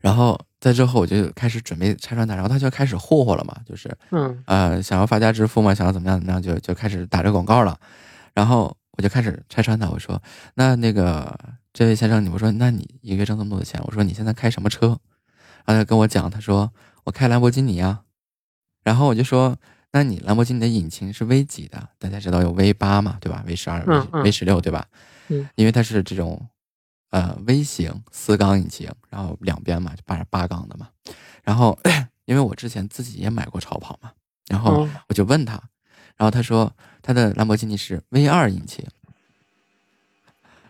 [0.00, 7.76] 然后在之后我就开始准备拆穿他，然后他就开始霍霍了嘛，就是嗯呃想要发家致富嘛，想要怎么样怎么样，就就开始打这广告了。
[8.34, 10.22] 然后我就开始拆穿他，我说
[10.54, 11.36] 那那个
[11.72, 14.98] 这位先生，你我说那你一个月挣这么多的钱，我说你现在开什么车？
[15.64, 16.72] 然后他跟我讲，他说
[17.04, 18.02] 我开兰博基尼啊。
[18.84, 19.56] 然后我就说，
[19.90, 21.88] 那你兰博基尼的引擎是 V 几的？
[21.98, 23.84] 大家知道有 V 八嘛，对吧？V 十二、
[24.22, 24.86] V 十六，对吧？
[25.28, 26.48] 嗯，因为它是这种。
[27.10, 30.88] 呃，V 型四缸引擎，然后两边嘛就八八缸的嘛，
[31.44, 31.78] 然后
[32.26, 34.10] 因为我之前自己也买过超跑嘛，
[34.48, 35.52] 然后我就问他，
[36.16, 36.70] 然后他说
[37.00, 38.84] 他的兰博基尼是 V 二引擎，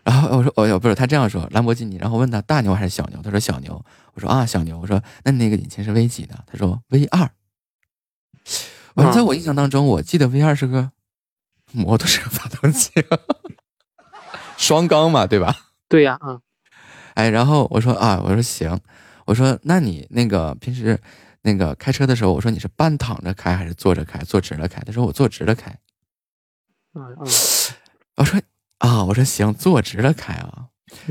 [0.03, 6.45] 然后我说哦哟不是他这样说兰博基尼，然后问他大牛还是小牛，他说小牛，我说啊小牛，我说那你那个引擎是 V 几的？
[6.45, 7.29] 他说 V 二，
[8.93, 10.91] 我在我印象当中，我记得 V 二是个
[11.73, 12.91] 摩托车发动机，
[14.57, 15.55] 双缸嘛，对吧？
[15.87, 16.41] 对呀，嗯，
[17.13, 18.77] 哎，然后我说啊，我说行，
[19.25, 20.99] 我说那你那个平时
[21.43, 24.81] 那个开车的时候，我说你是半躺着开还是坐着开，坐直了开？
[24.81, 25.71] 他说我坐直了开。
[26.93, 27.27] 嗯嗯，
[28.17, 28.41] 我说
[28.79, 30.67] 啊，我说行，坐直了开啊。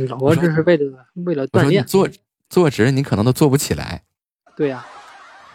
[0.08, 1.84] 老哥这是为了为了锻炼。
[1.86, 2.08] 坐
[2.50, 4.02] 坐直，你可能都坐不起来。
[4.56, 4.84] 对呀。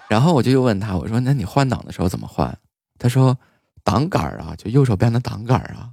[0.09, 2.57] 然后我就又问他，我说那你换挡的时候怎么换？
[2.99, 3.38] 他说
[3.84, 5.89] 挡杆啊，就右手边的挡杆啊。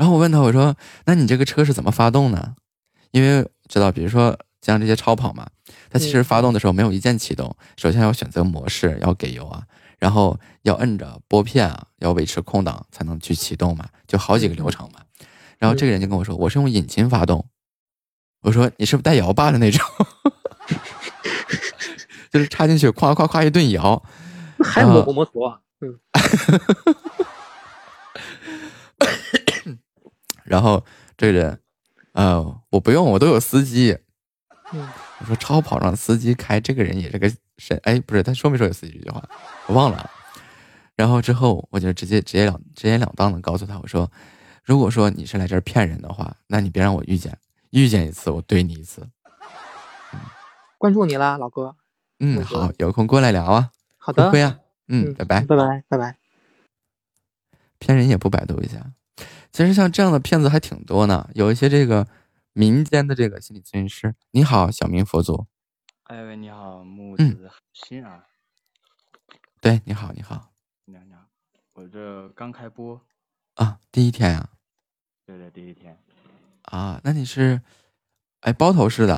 [0.00, 0.74] 然后我问他，我说
[1.04, 2.54] ：“那你这个车是怎么发动呢？
[3.10, 5.46] 因为知道，比如说像这些超跑嘛，
[5.90, 9.62] 它其实发动的时候没有一键启动，首先要选择模式，要给油啊，
[9.98, 15.00] 然后要摁着拨片啊，要维持空档才能去启动嘛，就好几个流程嘛。
[15.58, 17.50] 然后这个人就跟我说，我是用引擎发动。
[18.40, 19.86] 我说你是不是带摇把的那种？
[22.32, 24.02] 就是插进去，咵咵咵一顿摇，
[24.64, 26.00] 还摩摩托，嗯。
[30.50, 30.84] ”然后
[31.16, 31.60] 这个人，
[32.10, 33.96] 呃，我不用，我都有司机。
[34.72, 37.78] 我说超跑让司机开，这个人也是个神。
[37.84, 39.22] 哎，不是，他说没说有司机这句话？
[39.68, 40.10] 我忘了。
[40.96, 44.10] 然后之后我就直接直接了直截了当的告诉他，我说，
[44.64, 47.38] 如果说你是来这儿骗人的话，那你别让我遇见，
[47.70, 49.08] 遇见一次我怼你一次。
[50.78, 51.76] 关注你了，老哥。
[52.18, 53.70] 嗯，好，有空过来聊啊。
[53.98, 54.32] 好的。
[54.32, 54.58] 会啊。
[54.88, 55.42] 嗯，拜拜。
[55.42, 56.16] 拜拜，拜拜。
[57.78, 58.90] 骗人也不百度一下。
[59.52, 62.06] 其实像这样的骗子还挺多呢，有一些这个
[62.52, 64.14] 民间的这个心理咨询师。
[64.30, 65.46] 你好，小明佛祖。
[66.04, 68.26] 哎喂，你好，木子欣啊。
[69.60, 70.52] 对，你好，你好。
[70.84, 71.26] 你好，你好。
[71.72, 73.00] 我这刚开播。
[73.54, 74.50] 啊，第一天呀。
[75.26, 75.98] 对对，第一天。
[76.62, 77.60] 啊，那你是，
[78.40, 79.16] 哎，包头市的。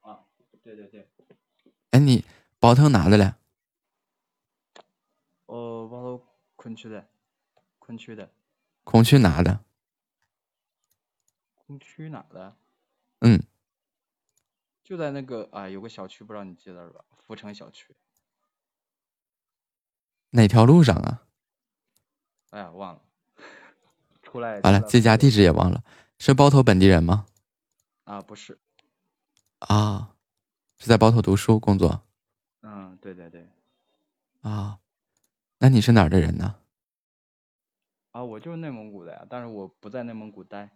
[0.00, 0.24] 啊，
[0.62, 1.08] 对对对。
[1.90, 2.24] 哎，你
[2.58, 3.34] 包头哪的嘞？
[5.46, 6.26] 哦，包头
[6.56, 7.08] 昆区的，
[7.78, 8.30] 昆区的。
[8.90, 9.60] 空区哪的？
[11.54, 12.56] 空区哪的？
[13.20, 13.40] 嗯，
[14.82, 17.04] 就在那个啊，有个小区，不知道你记得吧？
[17.16, 17.94] 福城小区。
[20.30, 21.22] 哪条路上啊？
[22.50, 23.00] 哎呀，忘了。
[24.24, 24.58] 出来。
[24.62, 25.84] 完了，这家地址也忘了。
[26.18, 27.26] 是包头本地人吗？
[28.02, 28.58] 啊，不是。
[29.60, 30.16] 啊，
[30.78, 32.02] 是在包头读书工作。
[32.62, 33.48] 嗯，对对对。
[34.40, 34.80] 啊，
[35.58, 36.56] 那你是哪儿的人呢？
[38.20, 40.68] 啊，我就是内蒙古的呀，但是我不在内蒙古待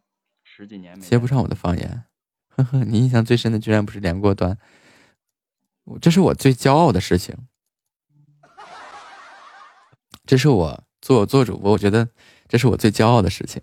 [0.42, 1.04] 十几年没。
[1.04, 2.04] 接不上我的方言，
[2.48, 4.58] 呵呵，你印象最深的居然不是连过端，
[6.00, 7.36] 这是我最骄傲的事情，
[10.24, 12.08] 这是我做做主播，我觉得
[12.48, 13.62] 这是我最骄傲的事情。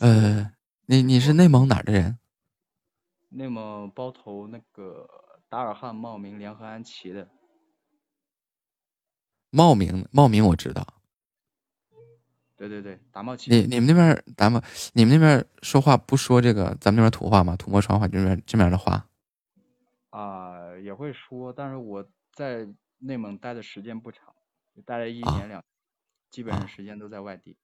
[0.00, 0.52] 呃，
[0.84, 2.18] 你你是内蒙哪儿的人？
[3.30, 5.08] 内蒙包头那个
[5.48, 7.26] 达尔汉茂名联合安旗的。
[9.48, 10.99] 茂名，茂名我知道。
[12.60, 13.50] 对对对，达茂旗。
[13.50, 14.62] 你你们那边达茂，
[14.92, 17.56] 你们那边说话不说这个咱们那边土话吗？
[17.56, 19.08] 土默川话这边这边的话。
[20.10, 22.68] 啊，也会说，但是我在
[22.98, 24.34] 内蒙待的时间不长，
[24.84, 25.64] 待了一年两，
[26.28, 27.56] 基本上时间都在外地。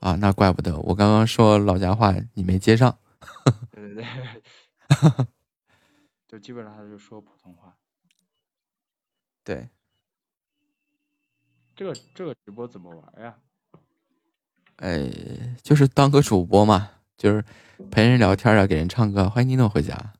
[0.00, 2.96] 啊，那怪不得我刚刚说老家话你没接上。
[3.72, 4.06] 对对对，
[6.28, 7.76] 就基本上还是说普通话。
[9.42, 9.68] 对。
[11.74, 13.36] 这个这个直播怎么玩呀？
[14.80, 15.10] 哎，
[15.62, 17.44] 就是当个主播嘛，就是
[17.90, 19.28] 陪人聊天啊，给人唱歌。
[19.28, 20.14] 欢迎尼诺回家。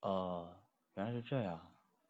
[0.00, 0.48] 哦，
[0.94, 1.60] 原来是这样。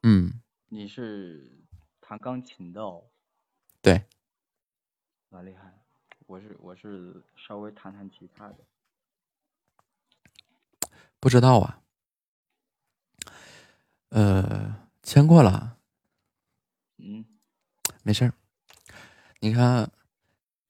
[0.05, 0.41] 嗯。
[0.69, 1.65] 你是
[2.01, 3.03] 弹钢琴的哦。
[3.83, 4.05] 对。
[5.29, 5.75] 蛮厉害。
[6.27, 8.59] 我是我是稍微弹弹吉他的。
[11.19, 11.83] 不知道啊，
[14.11, 15.79] 呃，签过了。
[16.99, 17.25] 嗯，
[18.05, 18.33] 没事儿。
[19.41, 19.91] 你看，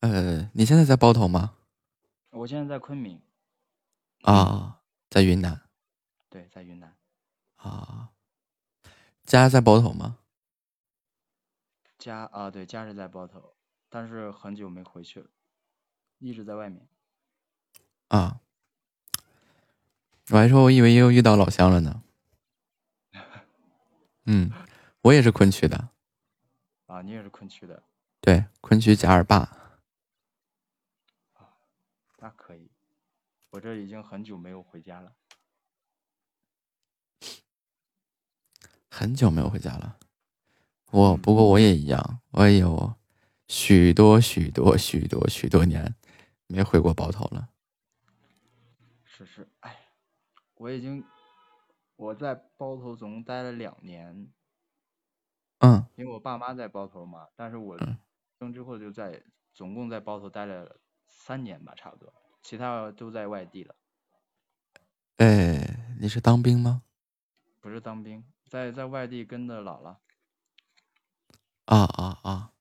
[0.01, 1.56] 呃，你现在在包头吗？
[2.31, 3.20] 我现在在昆明。
[4.23, 5.62] 啊，在云南。
[6.28, 6.94] 对，在云南。
[7.56, 8.10] 啊，
[9.24, 10.18] 家在包头吗？
[11.98, 13.55] 家啊，对，家是在包头，
[13.89, 15.28] 但是很久没回去了，
[16.18, 16.86] 一直在外面。
[18.09, 18.40] 啊。
[20.31, 22.02] 我还说，我以为又遇到老乡了呢。
[24.24, 24.51] 嗯，
[25.02, 25.90] 我也是昆曲的。
[26.86, 27.81] 啊，你也是昆曲的。
[28.20, 29.36] 对，昆曲贾尔坝。
[31.35, 31.55] 啊，
[32.18, 32.68] 那可以。
[33.57, 35.16] 我这已经很久没有回家了。
[38.91, 39.99] 很久没有回家了。
[40.91, 42.95] 我不过我也一样，我也有
[43.49, 45.95] 许多许多许多许多年
[46.47, 47.49] 没回过包头了。
[49.05, 49.89] 是是，哎。
[50.57, 51.03] 我已经
[51.97, 54.31] 我在包头总共待了两年，
[55.61, 57.78] 嗯，因为我爸妈在包头嘛，但是我
[58.39, 59.23] 生之后就在
[59.55, 62.12] 总共在包头待了三年吧，差不多，
[62.47, 63.74] 其他都在外地了。
[65.16, 66.85] 哎，你是当兵吗？
[67.60, 69.97] 不是当兵，在在外地跟着姥姥。
[71.64, 72.52] 啊啊啊！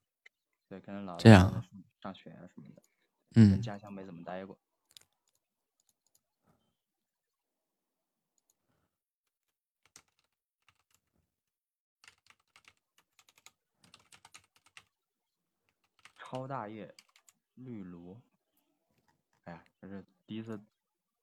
[0.68, 1.64] 对，跟着姥姥这样
[2.02, 2.82] 上学啊什么的，
[3.36, 4.58] 嗯，家乡没怎么待过。
[16.18, 16.96] 超大叶
[17.54, 18.20] 绿萝，
[19.46, 20.60] 哎呀，这是第一次，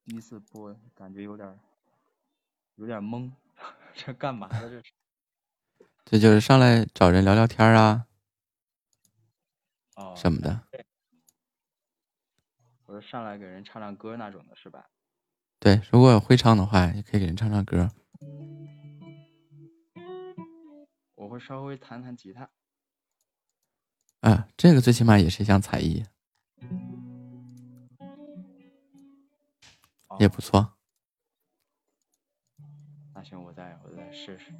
[0.05, 1.61] 第一次播，感觉有点
[2.77, 3.31] 有点懵，
[3.94, 4.93] 这干嘛的这是？
[6.05, 8.07] 这就是上来找人聊聊天啊，
[9.97, 10.66] 哦，什么的。
[12.86, 14.90] 我是上来给人唱唱歌那种的是吧？
[15.59, 17.90] 对，如果会唱的话，也可以给人唱唱歌。
[21.15, 22.51] 我会稍微弹弹吉他。
[24.20, 26.05] 啊，这个最起码也是一项才艺，
[30.18, 30.74] 也不错。
[33.14, 34.52] 那行，我再我再试试。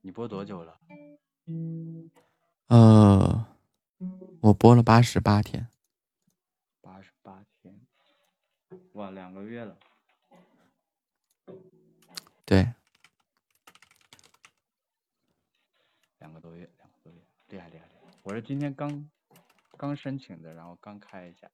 [0.00, 0.78] 你播多久了？
[2.68, 3.46] 呃，
[4.40, 5.68] 我播了八十八天，
[6.80, 7.86] 八十八天，
[9.46, 9.78] 月了。
[12.44, 12.72] 对，
[16.18, 18.12] 两个多月，两个多月，厉害厉害厉害！
[18.22, 19.10] 我是今天刚
[19.76, 21.50] 刚申请的，然后刚开一下。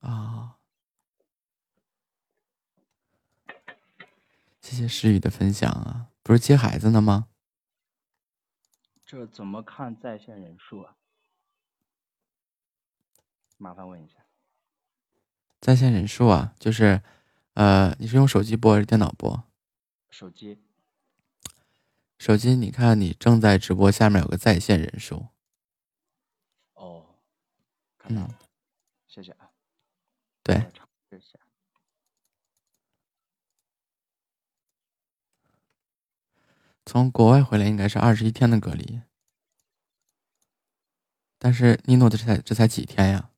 [0.00, 0.58] 啊，
[4.60, 6.13] 谢谢诗雨的分享啊！
[6.24, 7.28] 不是接孩子呢吗？
[9.04, 10.96] 这怎么看在线人数啊？
[13.58, 14.24] 麻烦问一下。
[15.60, 17.02] 在线人数啊，就是，
[17.52, 19.44] 呃，你是用手机播还是电脑播？
[20.08, 20.62] 手机。
[22.18, 25.26] 手机，你看你正在直播，下面有个在线人数。
[26.72, 27.04] 哦，
[27.98, 28.38] 看到了，
[29.06, 29.50] 谢谢啊。
[30.42, 30.72] 对，
[36.86, 39.00] 从国外回来应该是二十一天的隔离，
[41.38, 43.30] 但是尼诺的这才这才几天呀？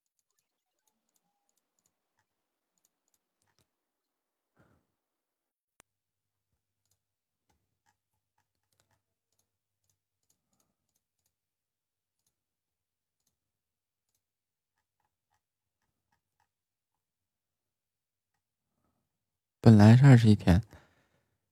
[19.60, 20.62] 本来是二十一天，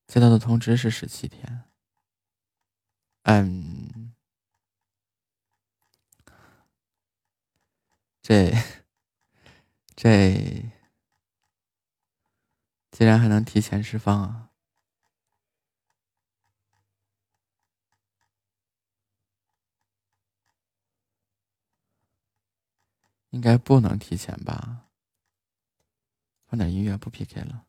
[0.06, 1.64] 接到的通知是十七天。
[3.24, 4.12] 嗯，
[8.22, 8.52] 这
[9.96, 10.70] 这
[12.90, 14.50] 竟然还能提前释放啊？
[23.30, 24.86] 应该不能提前吧？
[26.46, 27.64] 放点音乐，不 PK 了。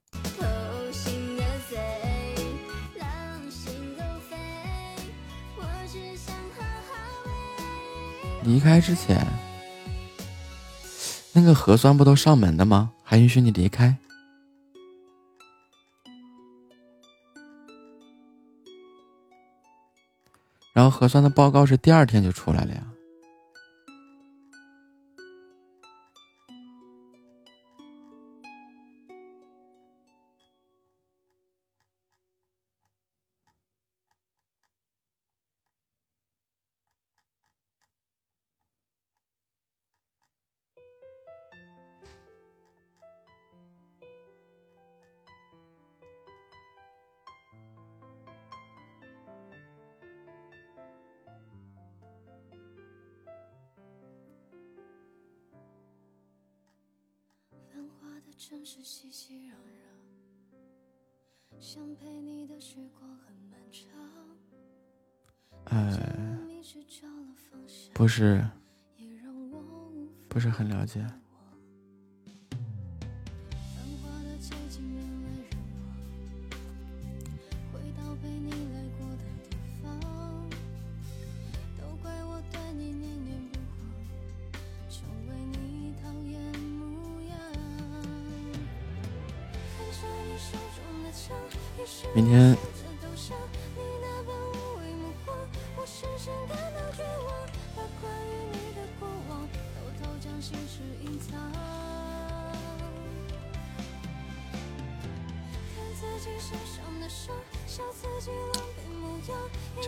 [8.46, 9.26] 离开之前
[11.34, 12.92] 那个核酸不都上门的吗？
[13.04, 13.98] 还允许你离开？
[20.74, 22.84] 然后核酸的报告是第二天就出来了呀。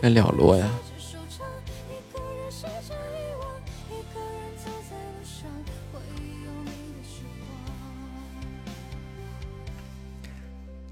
[0.08, 0.68] 了落呀！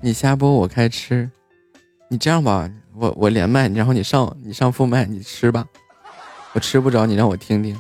[0.01, 1.29] 你下播，我开吃。
[2.09, 5.67] 你这样吧，我我连麦，然后你上你上副麦，你吃吧。
[6.53, 7.77] 我吃不着，你让我听听。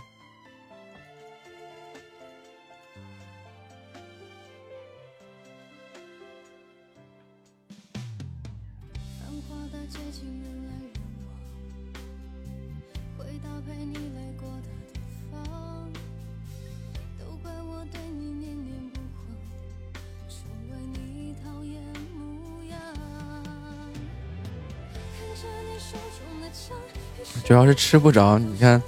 [27.89, 28.83] 吃不着，你看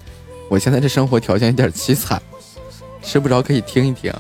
[0.49, 2.21] 我现在这生活条件有点凄惨，
[3.01, 4.13] 吃不着可以听一听。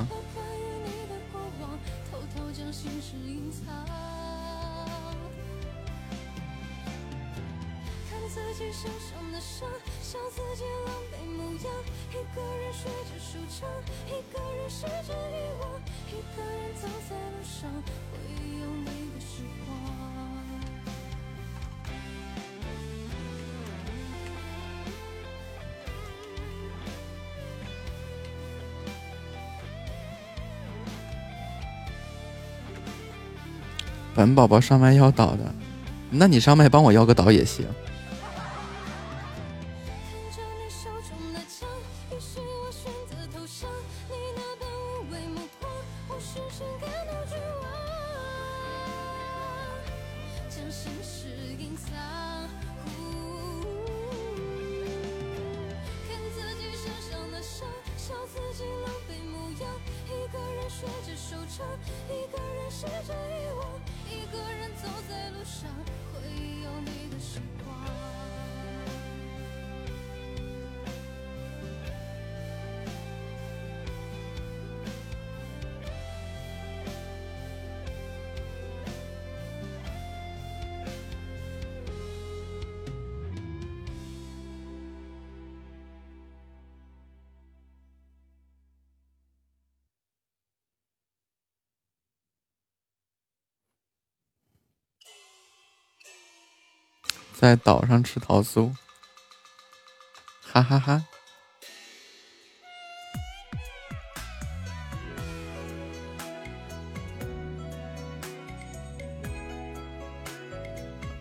[34.39, 35.52] 宝宝上麦要导的，
[36.10, 37.66] 那你上麦帮我要个导也行。
[97.48, 98.70] 在岛上吃桃酥，
[100.52, 101.02] 哈哈哈！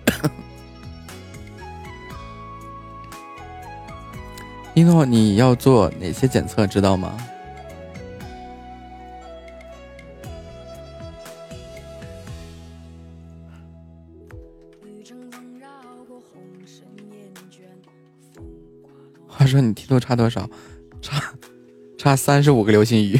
[4.75, 7.17] 一诺，你要做哪些检测，知道吗？
[19.47, 20.49] 说你梯度差多少？
[21.01, 21.23] 差
[21.97, 23.19] 差三十五个流星雨。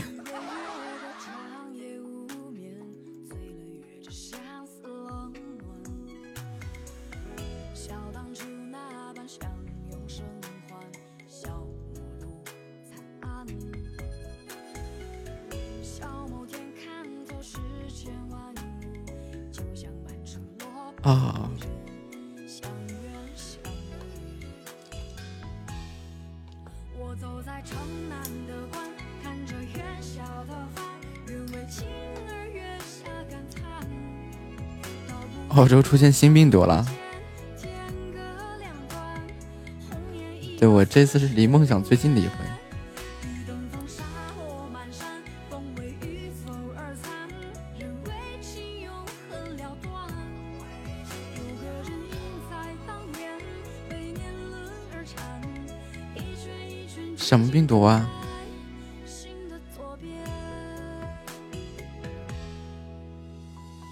[35.78, 36.84] 澳洲出现新病毒了。
[40.58, 42.32] 对我这次是离梦想最近的一回。
[57.16, 58.10] 什么病毒啊？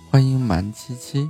[0.09, 1.29] 欢迎蛮七七。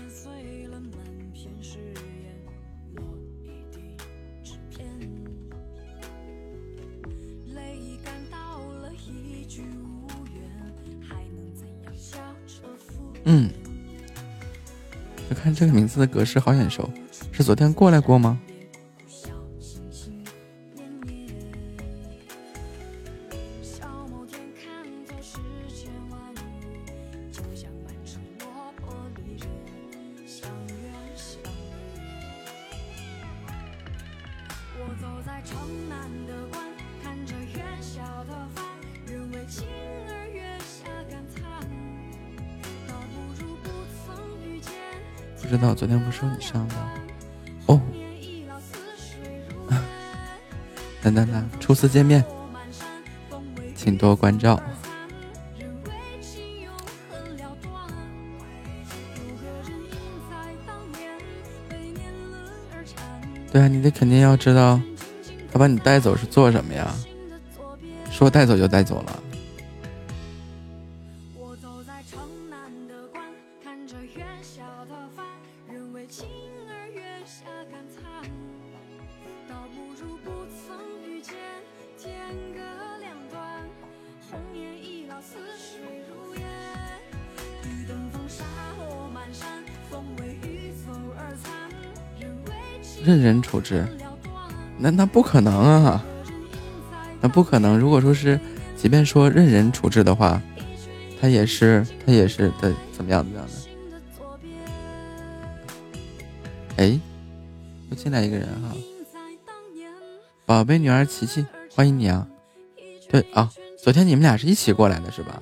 [13.25, 13.49] 嗯，
[15.29, 16.89] 我看这个名字的格式好眼熟，
[17.31, 18.39] 是昨天过来过吗？
[51.81, 52.23] 次见面，
[53.73, 54.61] 请多关照。
[63.51, 64.79] 对啊，你得肯定要知道，
[65.51, 66.93] 他把你带走是做什么呀？
[68.11, 69.23] 说带走就带走了。
[93.51, 93.85] 处置，
[94.77, 96.01] 那那不可能啊，
[97.19, 97.77] 那不可能。
[97.77, 98.39] 如果说是，
[98.77, 100.41] 即便说任人处置的话，
[101.19, 103.51] 他也是他也是的，怎么样怎么样的？
[106.77, 106.97] 哎，
[107.89, 108.73] 又进来一个人哈，
[110.45, 111.45] 宝贝女儿琪琪，
[111.75, 112.25] 欢迎你啊！
[113.09, 113.51] 对啊，
[113.83, 115.41] 昨天你们俩是一起过来的是吧？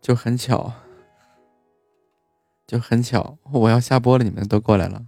[0.00, 0.72] 就很巧，
[2.66, 5.06] 就很巧，我要下播了，你们都过来了，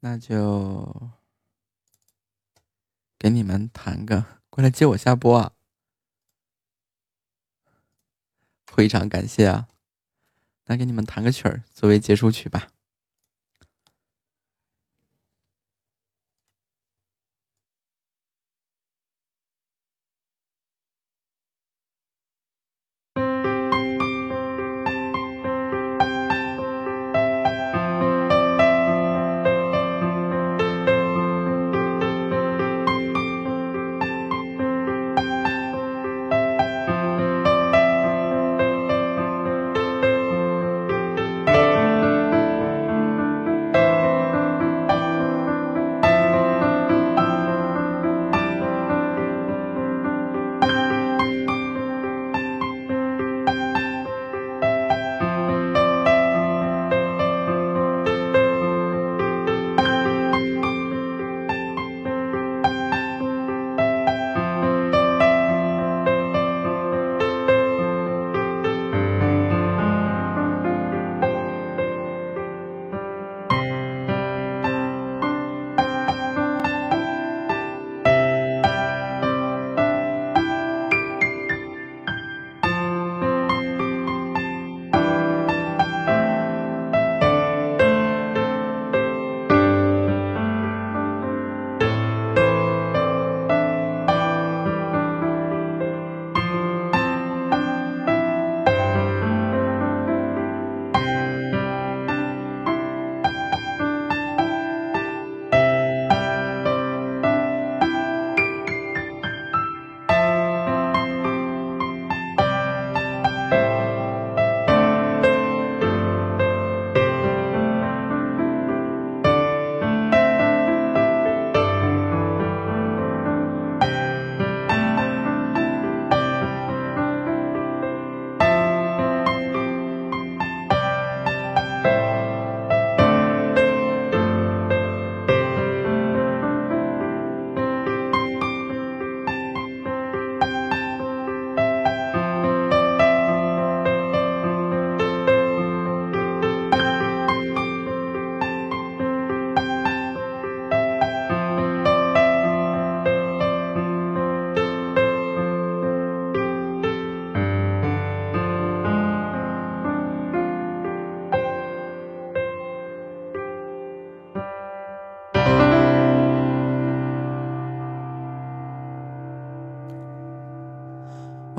[0.00, 1.10] 那就
[3.18, 5.52] 给你们弹个，过来接我下播啊！
[8.64, 9.68] 非常感谢啊，
[10.64, 12.68] 那给你们弹个曲儿作为结束曲吧。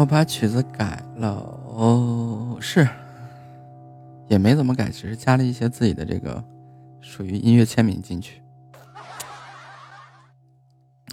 [0.07, 2.87] 把曲子改了哦，是，
[4.29, 6.43] 也没怎么改，只是加了一些自己的这个
[7.01, 8.41] 属于音乐签名进去。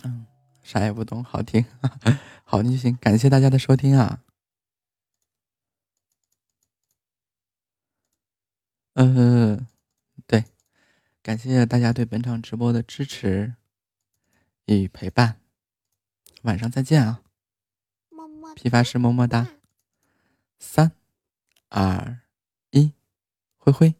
[0.04, 0.26] 嗯，
[0.62, 1.64] 啥也不懂，好听，
[2.44, 2.96] 好听就行。
[3.00, 4.20] 感谢大家的收听啊。
[8.94, 9.66] 嗯，
[10.26, 10.44] 对，
[11.20, 13.54] 感谢大家对本场直播的支持
[14.66, 15.40] 与陪伴。
[16.42, 17.23] 晚上再见啊！
[18.54, 19.48] 批发师么么哒，
[20.58, 20.92] 三
[21.68, 22.20] 二
[22.70, 22.92] 一，
[23.56, 23.94] 挥挥。